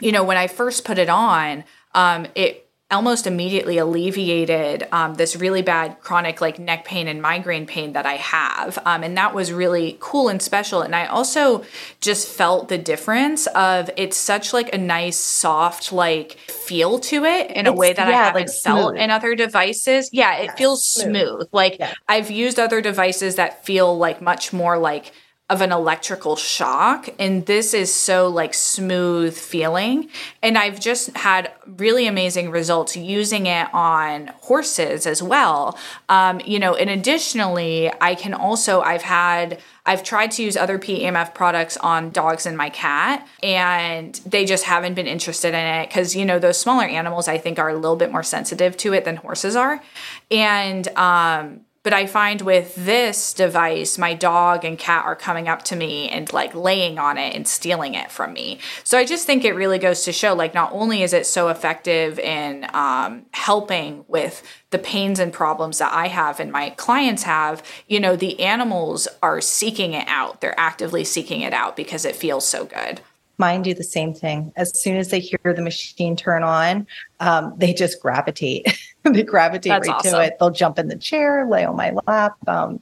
[0.00, 5.36] you know, when I first put it on, um, it almost immediately alleviated um, this
[5.36, 8.78] really bad chronic like neck pain and migraine pain that I have.
[8.84, 10.82] Um, and that was really cool and special.
[10.82, 11.64] And I also
[12.00, 17.50] just felt the difference of it's such like a nice, soft, like feel to it
[17.50, 20.10] in it's, a way that yeah, I haven't like felt in other devices.
[20.12, 21.16] Yeah, it feels smooth.
[21.16, 21.48] smooth.
[21.52, 21.94] Like yeah.
[22.06, 25.12] I've used other devices that feel like much more like
[25.50, 30.08] of an electrical shock and this is so like smooth feeling
[30.42, 35.78] and i've just had really amazing results using it on horses as well
[36.08, 40.78] um, you know and additionally i can also i've had I've tried to use other
[40.78, 45.88] PEMF products on dogs and my cat, and they just haven't been interested in it
[45.88, 48.94] because, you know, those smaller animals I think are a little bit more sensitive to
[48.94, 49.82] it than horses are.
[50.30, 55.62] And um, but I find with this device, my dog and cat are coming up
[55.64, 58.58] to me and like laying on it and stealing it from me.
[58.84, 61.48] So I just think it really goes to show like, not only is it so
[61.48, 67.24] effective in um, helping with the pains and problems that I have and my clients
[67.24, 70.40] have, you know, the animals are seeking it out.
[70.40, 73.02] They're actively seeking it out because it feels so good
[73.36, 74.52] mine do the same thing.
[74.56, 76.86] As soon as they hear the machine turn on,
[77.18, 78.66] um, they just gravitate.
[79.12, 80.12] they gravitate That's right awesome.
[80.12, 80.36] to it.
[80.38, 82.36] They'll jump in the chair, lay on my lap.
[82.46, 82.80] Um,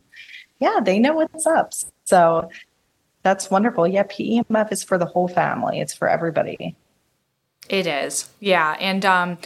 [0.61, 1.73] yeah, they know what's up.
[2.05, 2.49] So
[3.23, 3.87] that's wonderful.
[3.87, 5.81] Yeah, PEMF is for the whole family.
[5.81, 6.77] It's for everybody.
[7.69, 8.31] It is.
[8.41, 8.77] Yeah.
[8.79, 9.39] And um,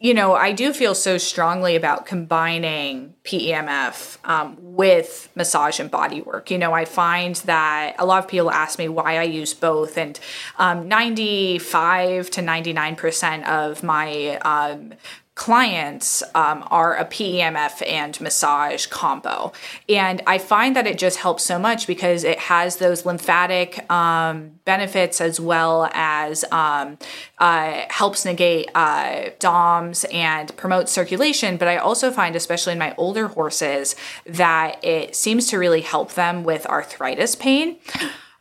[0.00, 6.20] you know, I do feel so strongly about combining PEMF um, with massage and body
[6.20, 6.52] work.
[6.52, 9.98] You know, I find that a lot of people ask me why I use both,
[9.98, 10.18] and
[10.56, 14.94] um, 95 to 99% of my um,
[15.38, 19.52] clients um, are a PEMF and massage combo.
[19.88, 24.58] And I find that it just helps so much because it has those lymphatic um,
[24.64, 26.98] benefits as well as um,
[27.38, 31.56] uh, helps negate uh, DOMS and promotes circulation.
[31.56, 33.94] But I also find, especially in my older horses,
[34.26, 37.76] that it seems to really help them with arthritis pain.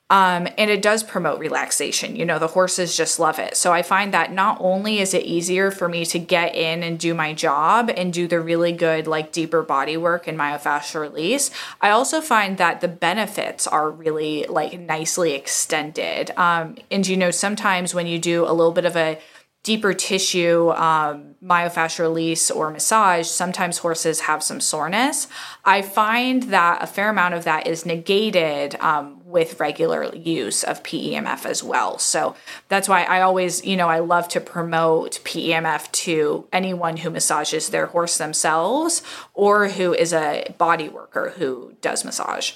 [0.10, 2.16] Um, and it does promote relaxation.
[2.16, 3.58] You know, the horses just love it.
[3.58, 6.97] So I find that not only is it easier for me to get in and
[6.97, 11.51] do my job and do the really good, like deeper body work and myofascial release,
[11.82, 16.32] I also find that the benefits are really like nicely extended.
[16.38, 19.20] Um, and you know, sometimes when you do a little bit of a
[19.64, 25.28] deeper tissue um, myofascial release or massage, sometimes horses have some soreness.
[25.66, 30.82] I find that a fair amount of that is negated um, with regular use of
[30.84, 32.00] PEMF as well.
[32.00, 32.36] So
[32.70, 37.70] that's why I always, you know, I love to promote PEMF to anyone who massages
[37.70, 39.04] their horse themselves
[39.34, 42.54] or who is a body worker who does massage.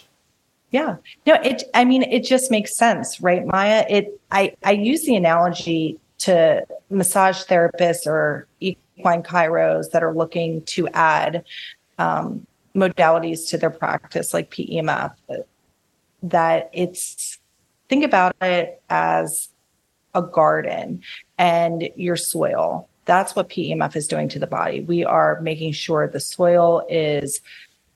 [0.72, 0.96] Yeah.
[1.26, 3.86] No, it I mean it just makes sense, right, Maya?
[3.90, 10.62] It I I use the analogy to massage therapists or equine chiros that are looking
[10.62, 11.44] to add
[11.98, 15.14] um, modalities to their practice, like PEMF,
[16.24, 17.40] that it's
[17.90, 19.50] think about it as
[20.14, 21.02] a garden
[21.38, 22.88] and your soil.
[23.06, 24.82] That's what PEMF is doing to the body.
[24.82, 27.42] We are making sure the soil is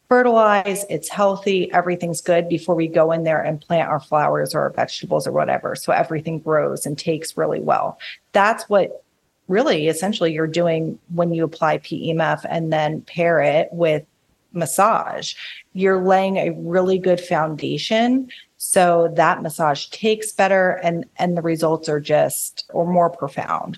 [0.08, 4.62] fertilized, it's healthy, everything's good before we go in there and plant our flowers or
[4.62, 5.76] our vegetables or whatever.
[5.76, 7.98] So everything grows and takes really well.
[8.32, 9.04] That's what
[9.48, 14.06] really essentially you're doing when you apply PEMF and then pair it with
[14.54, 15.34] massage.
[15.76, 21.88] You're laying a really good foundation so that massage takes better and and the results
[21.90, 23.78] are just or more profound.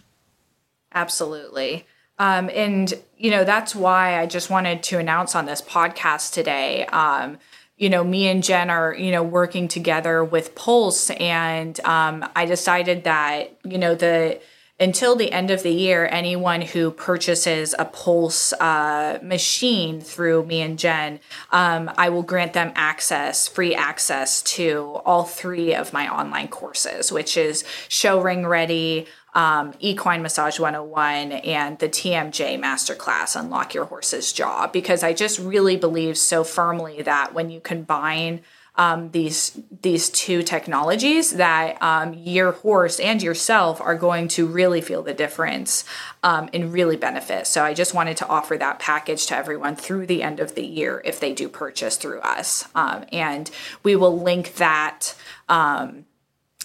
[0.94, 1.86] Absolutely.
[2.20, 6.86] Um, and you know that's why I just wanted to announce on this podcast today.
[6.86, 7.38] Um,
[7.78, 12.46] you know, me and Jen are you know working together with Pulse, and um, I
[12.46, 14.40] decided that you know the
[14.80, 20.62] until the end of the year, anyone who purchases a Pulse uh, machine through me
[20.62, 21.20] and Jen,
[21.52, 27.12] um, I will grant them access, free access to all three of my online courses,
[27.12, 33.86] which is Show Ring Ready, um, Equine Massage 101 and the TMJ Masterclass Unlock Your
[33.86, 38.42] Horse's Jaw because I just really believe so firmly that when you combine
[38.78, 44.82] um, these these two technologies that um, your horse and yourself are going to really
[44.82, 45.84] feel the difference
[46.24, 47.48] um, and really benefit.
[47.48, 50.66] So I just wanted to offer that package to everyone through the end of the
[50.66, 53.50] year if they do purchase through us, um, and
[53.84, 55.16] we will link that
[55.50, 56.06] um,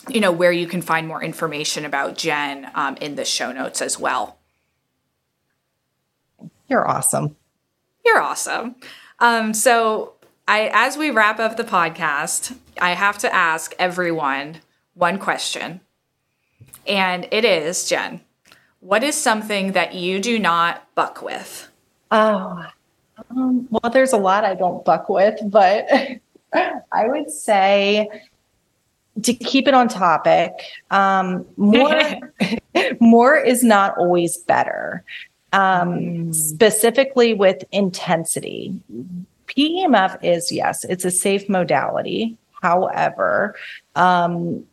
[0.09, 3.81] you know, where you can find more information about Jen um, in the show notes
[3.81, 4.39] as well.
[6.69, 7.37] You're awesome.
[8.05, 8.77] You're awesome.
[9.21, 10.15] Um, so,
[10.49, 14.59] I, as we wrap up the podcast, I have to ask everyone
[14.95, 15.81] one question.
[16.87, 18.21] And it is, Jen,
[18.81, 21.69] what is something that you do not buck with?
[22.11, 22.67] Oh,
[23.31, 25.89] um, well, there's a lot I don't buck with, but
[26.53, 28.09] I would say
[29.23, 30.53] to keep it on topic,
[30.91, 32.01] um, more
[33.01, 35.05] more is not always better.
[35.53, 36.35] Um, mm.
[36.35, 38.75] Specifically with intensity,
[39.57, 42.37] PEMF is yes, it's a safe modality.
[42.63, 43.57] However,
[43.97, 44.65] um,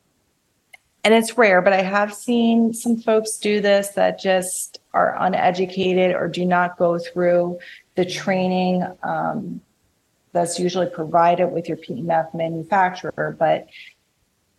[1.04, 6.14] and it's rare, but I have seen some folks do this that just are uneducated
[6.14, 7.60] or do not go through
[7.96, 9.62] the training um,
[10.34, 13.36] that's usually provided with your PEMF manufacturer.
[13.40, 13.68] But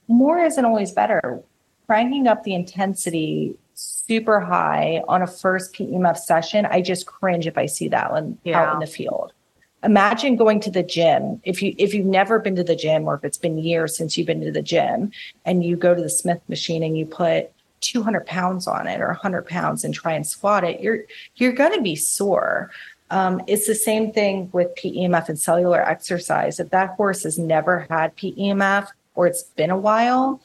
[0.09, 1.43] more isn't always better.
[1.87, 7.57] Cranking up the intensity super high on a first PEMF session, I just cringe if
[7.57, 8.61] I see that one yeah.
[8.61, 9.33] out in the field.
[9.83, 11.41] Imagine going to the gym.
[11.45, 14.17] If you if you've never been to the gym or if it's been years since
[14.17, 15.11] you've been to the gym
[15.45, 17.51] and you go to the Smith machine and you put
[17.81, 21.05] 200 pounds on it or 100 pounds and try and squat it, you're
[21.37, 22.71] you're going to be sore.
[23.11, 26.61] Um, it's the same thing with PEMF and cellular exercise.
[26.61, 30.41] If that horse has never had PEMF, or it's been a while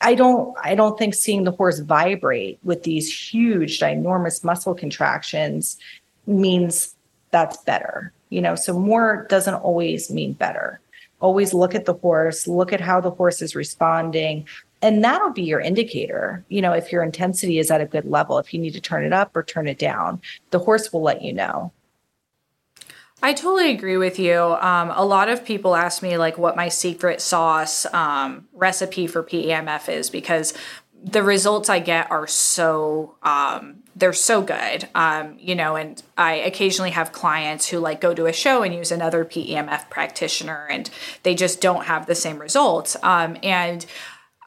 [0.00, 5.78] i don't i don't think seeing the horse vibrate with these huge ginormous muscle contractions
[6.26, 6.95] means
[7.30, 8.54] that's better you know?
[8.54, 10.80] So more doesn't always mean better.
[11.20, 14.46] Always look at the horse look at how the horse is responding
[14.82, 18.36] and that'll be your indicator you know if your intensity is at a good level
[18.38, 20.20] if you need to turn it up or turn it down
[20.50, 21.72] the horse will let you know.
[23.22, 24.38] I totally agree with you.
[24.38, 29.22] Um, a lot of people ask me like what my secret sauce um, recipe for
[29.22, 30.52] PEMF is because
[31.02, 34.88] the results I get are so um, they're so good.
[34.94, 38.74] Um, you know, and I occasionally have clients who like go to a show and
[38.74, 40.88] use another PEMF practitioner, and
[41.22, 42.96] they just don't have the same results.
[43.02, 43.86] Um, and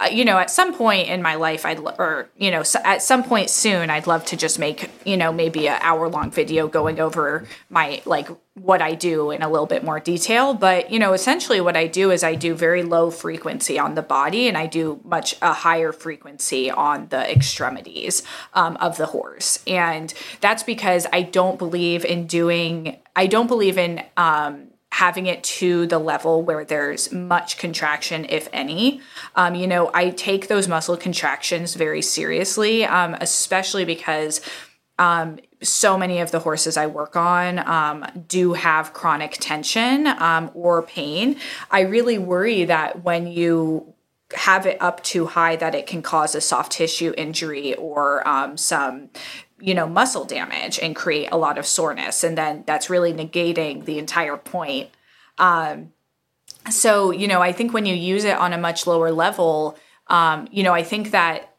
[0.07, 3.49] you know, at some point in my life, I'd, or, you know, at some point
[3.49, 7.45] soon, I'd love to just make, you know, maybe an hour long video going over
[7.69, 10.53] my, like, what I do in a little bit more detail.
[10.53, 14.01] But, you know, essentially what I do is I do very low frequency on the
[14.01, 18.23] body and I do much a higher frequency on the extremities
[18.53, 19.61] um, of the horse.
[19.67, 25.43] And that's because I don't believe in doing, I don't believe in, um, having it
[25.43, 29.01] to the level where there's much contraction, if any.
[29.35, 34.41] Um, you know, I take those muscle contractions very seriously, um, especially because
[34.97, 40.51] um, so many of the horses I work on um, do have chronic tension um,
[40.53, 41.37] or pain.
[41.71, 43.93] I really worry that when you
[44.35, 48.57] have it up too high that it can cause a soft tissue injury or um,
[48.57, 49.09] some
[49.59, 53.85] you know muscle damage and create a lot of soreness and then that's really negating
[53.85, 54.89] the entire point
[55.37, 55.91] um,
[56.69, 60.47] so you know i think when you use it on a much lower level um,
[60.51, 61.49] you know i think that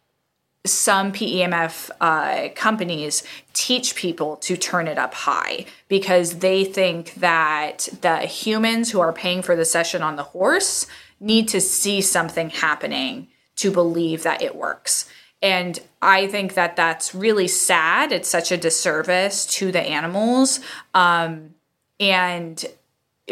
[0.67, 3.23] some PEMF uh, companies
[3.55, 9.13] teach people to turn it up high because they think that the humans who are
[9.13, 10.87] paying for the session on the horse
[11.19, 15.09] need to see something happening to believe that it works.
[15.43, 18.13] And I think that that's really sad.
[18.13, 20.61] It's such a disservice to the animals.
[20.95, 21.55] Um,
[21.99, 22.65] and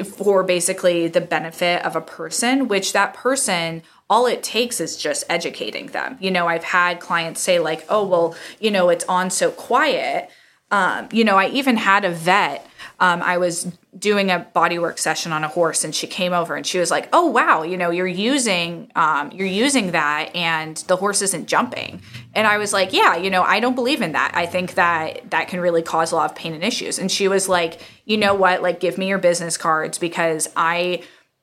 [0.04, 5.24] for basically the benefit of a person, which that person, all it takes is just
[5.28, 6.16] educating them.
[6.20, 10.30] You know, I've had clients say, like, oh, well, you know, it's on so quiet.
[10.70, 12.66] Um, you know, I even had a vet
[13.00, 16.66] um, I was doing a bodywork session on a horse, and she came over and
[16.66, 20.96] she was like, "Oh wow, you know, you're using um, you're using that, and the
[20.96, 22.02] horse isn't jumping."
[22.34, 24.32] And I was like, "Yeah, you know, I don't believe in that.
[24.34, 27.28] I think that that can really cause a lot of pain and issues." And she
[27.28, 28.62] was like, "You know what?
[28.62, 31.02] Like, give me your business cards because I."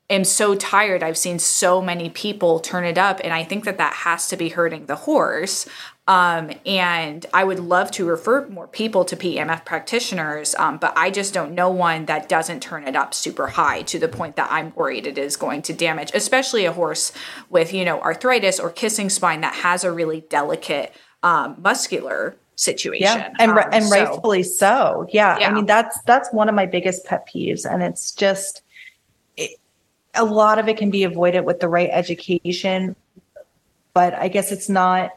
[0.10, 1.04] am so tired.
[1.04, 4.38] I've seen so many people turn it up, and I think that that has to
[4.38, 5.68] be hurting the horse.
[6.08, 11.10] Um, and I would love to refer more people to PEMF practitioners, um, but I
[11.10, 14.52] just don't know one that doesn't turn it up super high to the point that
[14.52, 17.12] I'm worried it is going to damage, especially a horse
[17.50, 23.02] with, you know, arthritis or kissing spine that has a really delicate um, muscular situation.
[23.02, 25.08] Yeah, and um, and so, rightfully so.
[25.10, 25.40] Yeah.
[25.40, 25.50] Yeah.
[25.50, 28.62] I mean that's that's one of my biggest pet peeves, and it's just
[30.16, 32.96] a lot of it can be avoided with the right education,
[33.94, 35.12] but I guess it's not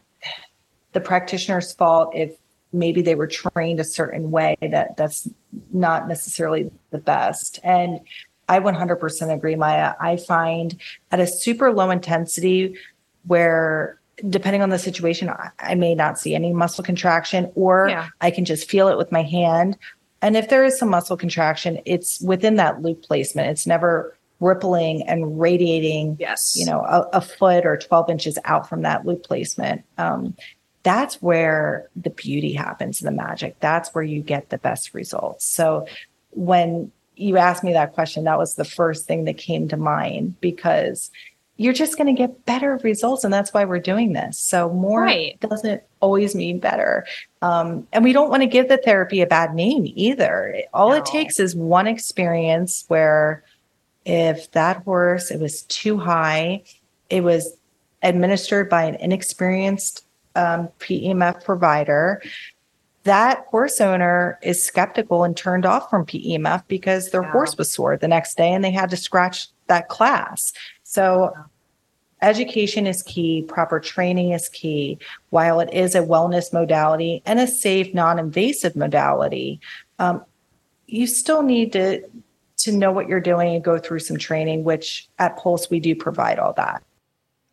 [0.93, 2.35] the practitioner's fault if
[2.71, 5.27] maybe they were trained a certain way that that's
[5.71, 7.59] not necessarily the best.
[7.63, 7.99] And
[8.47, 9.93] i 100% agree maya.
[9.99, 10.75] I find
[11.11, 12.75] at a super low intensity
[13.25, 13.99] where
[14.29, 18.07] depending on the situation i, may not see any muscle contraction or Yeah.
[18.21, 19.77] i can just feel it with my hand.
[20.21, 23.49] And if there is some muscle contraction it's within that loop placement.
[23.49, 26.53] It's never rippling and radiating Yes.
[26.55, 29.83] you know a, a foot or 12 inches out from that loop placement.
[29.97, 30.35] Um,
[30.83, 33.59] that's where the beauty happens the magic.
[33.59, 35.45] That's where you get the best results.
[35.45, 35.85] So
[36.31, 40.39] when you asked me that question that was the first thing that came to mind
[40.39, 41.11] because
[41.57, 44.39] you're just going to get better results and that's why we're doing this.
[44.39, 45.37] So more Right.
[45.41, 47.05] doesn't always mean better.
[47.41, 50.61] Um, and we don't want to give the therapy a bad name either.
[50.73, 53.43] All it takes is one experience where
[54.09, 56.63] if that horse it was too high
[57.09, 57.55] it was
[58.01, 60.05] administered by an inexperienced
[60.35, 62.21] um, PEMF provider
[63.03, 67.31] that horse owner is skeptical and turned off from PEMF because their Yeah.
[67.31, 70.53] horse was sore the next day and they had to scratch that class.
[70.83, 71.33] So
[72.21, 74.97] education is key, proper training is key.
[75.29, 79.59] While it is a wellness modality and a safe, non-invasive modality,
[79.97, 80.23] um,
[80.87, 82.01] you still need to
[82.59, 85.95] to know what you're doing and go through some training, which at Pulse we do
[85.95, 86.83] provide all that.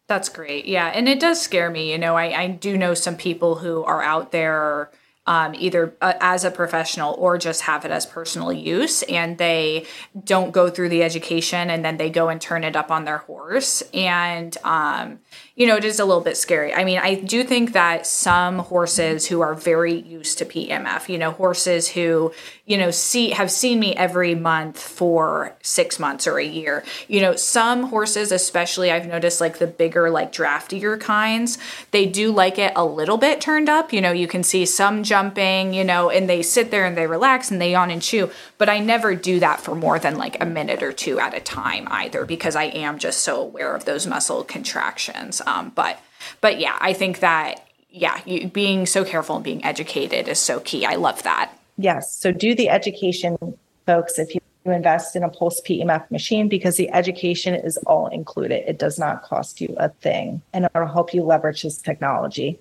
[0.09, 0.66] That's great.
[0.66, 0.87] Yeah.
[0.87, 1.91] And it does scare me.
[1.91, 4.91] You know, I, I do know some people who are out there
[5.27, 9.86] um, either uh, as a professional or just have it as personal use and they
[10.24, 13.19] don't go through the education and then they go and turn it up on their
[13.19, 13.82] horse.
[13.93, 15.19] And, um,
[15.57, 16.73] you know, it is a little bit scary.
[16.73, 21.19] I mean, I do think that some horses who are very used to PEMF, you
[21.19, 22.32] know, horses who,
[22.66, 26.85] you know, see have seen me every month for six months or a year.
[27.09, 31.59] You know, some horses, especially I've noticed like the bigger, like draftier kinds,
[31.90, 33.93] they do like it a little bit turned up.
[33.93, 37.07] You know, you can see some jumping, you know, and they sit there and they
[37.07, 38.31] relax and they yawn and chew.
[38.59, 41.41] But I never do that for more than like a minute or two at a
[41.41, 45.41] time either, because I am just so aware of those muscle contractions.
[45.47, 45.99] Um, but
[46.43, 50.61] but yeah, I think that yeah, you, being so careful and being educated is so
[50.61, 50.85] key.
[50.85, 51.51] I love that.
[51.79, 52.15] Yes.
[52.15, 53.39] So do the education,
[53.87, 58.69] folks, if you invest in a Pulse PEMF machine, because the education is all included.
[58.69, 62.61] It does not cost you a thing and it'll help you leverage this technology.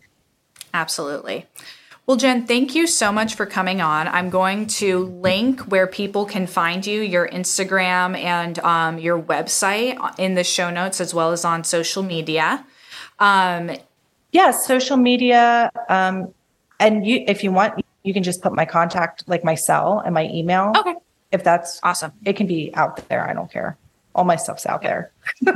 [0.74, 1.46] Absolutely.
[2.08, 4.08] Well, Jen, thank you so much for coming on.
[4.08, 9.98] I'm going to link where people can find you, your Instagram and um, your website
[10.20, 12.64] in the show notes, as well as on social media.
[13.20, 13.72] Um,
[14.32, 15.72] Yeah, social media.
[15.90, 16.32] Um,
[16.80, 20.14] and you, if you want, you can just put my contact, like my cell and
[20.14, 20.74] my email.
[20.78, 20.94] okay,
[21.32, 22.12] If that's, awesome.
[22.24, 23.28] it can be out there.
[23.28, 23.78] I don't care.
[24.16, 25.12] All my stuff's out there.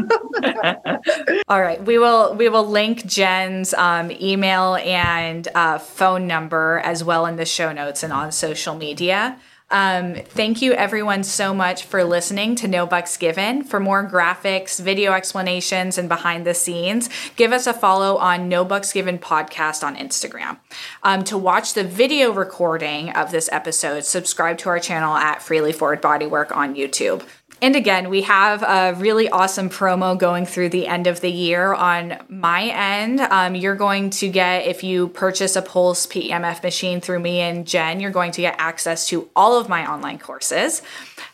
[1.47, 7.01] All right, we will we will link Jen's um, email and uh, phone number as
[7.01, 9.39] well in the show notes and on social media.
[9.71, 13.63] Um, thank you everyone so much for listening to No Bucks Given.
[13.63, 18.65] For more graphics, video explanations, and behind the scenes, give us a follow on No
[18.65, 20.57] Bucks Given podcast on Instagram.
[21.03, 25.71] Um, to watch the video recording of this episode, subscribe to our channel at Freely
[25.71, 27.23] Forward Bodywork on YouTube.
[27.61, 31.73] And again, we have a really awesome promo going through the end of the year
[31.73, 33.19] on my end.
[33.19, 37.67] Um, you're going to get, if you purchase a Pulse PEMF machine through me and
[37.67, 40.81] Jen, you're going to get access to all of my online courses.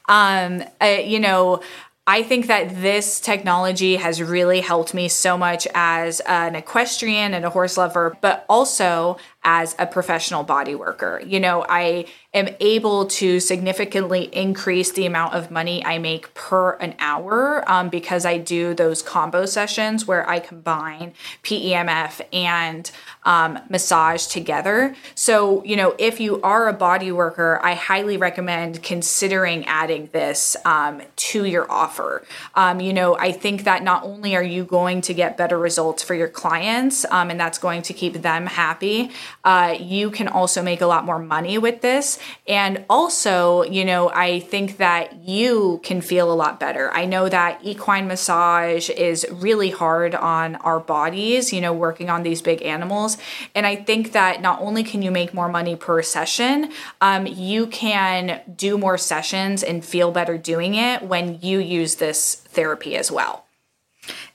[0.10, 1.61] Um, uh, you know,
[2.07, 7.43] I think that this technology has really helped me so much as an equestrian and
[7.43, 11.22] a horse lover, but also as a professional body worker.
[11.23, 16.73] You know, I am able to significantly increase the amount of money I make per
[16.73, 21.13] an hour um, because I do those combo sessions where I combine
[21.43, 22.91] PEMF and
[23.23, 24.95] um, massage together.
[25.13, 30.57] So, you know, if you are a body worker, I highly recommend considering adding this
[30.65, 32.26] um, to your offer.
[32.55, 36.03] Um, you know, I think that not only are you going to get better results
[36.03, 39.11] for your clients, um, and that's going to keep them happy,
[39.44, 42.18] uh, you can also make a lot more money with this.
[42.48, 46.91] And also, you know, I think that you can feel a lot better.
[46.94, 52.24] I know that equine massage is really hard on our bodies, you know, working on
[52.24, 53.18] these big animals.
[53.53, 56.72] And I think that not only can you make more money per session,
[57.02, 62.36] um, you can do more sessions and feel better doing it when you use this
[62.36, 63.44] therapy as well.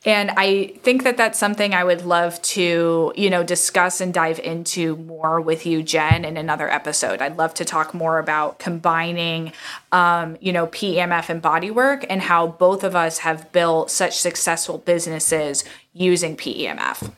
[0.07, 4.39] And I think that that's something I would love to, you know, discuss and dive
[4.39, 7.21] into more with you, Jen, in another episode.
[7.21, 9.53] I'd love to talk more about combining,
[9.93, 14.79] um, you know, PEMF and bodywork and how both of us have built such successful
[14.79, 17.13] businesses using PEMF.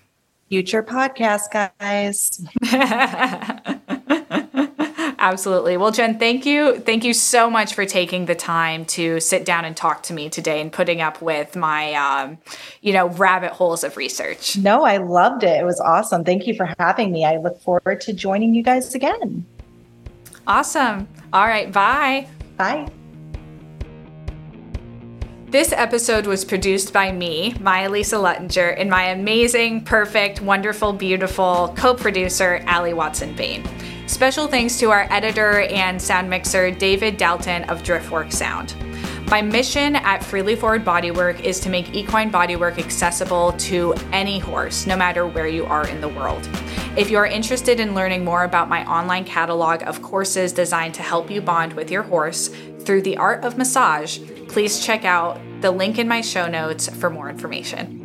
[0.49, 2.45] Future podcast, guys.
[5.23, 5.77] Absolutely.
[5.77, 6.81] Well, Jen, thank you.
[6.81, 10.29] Thank you so much for taking the time to sit down and talk to me
[10.29, 12.39] today and putting up with my, um,
[12.81, 14.57] you know, rabbit holes of research.
[14.57, 15.61] No, I loved it.
[15.61, 16.25] It was awesome.
[16.25, 17.25] Thank you for having me.
[17.25, 19.47] I look forward to joining you guys again.
[20.49, 21.07] Awesome.
[21.33, 21.71] All right.
[21.71, 22.27] Bye.
[22.57, 22.89] Bye.
[25.47, 31.73] This episode was produced by me, Maya Lisa Luttinger, and my amazing, perfect, wonderful, beautiful
[31.77, 33.63] co producer, Allie Watson Bain.
[34.13, 38.75] Special thanks to our editor and sound mixer, David Dalton of Driftwork Sound.
[39.31, 44.87] My mission at Freely Forward Bodywork is to make equine bodywork accessible to any horse,
[44.87, 46.47] no matter where you are in the world.
[46.95, 51.03] If you are interested in learning more about my online catalog of courses designed to
[51.03, 52.49] help you bond with your horse
[52.81, 57.09] through the art of massage, please check out the link in my show notes for
[57.09, 58.02] more information.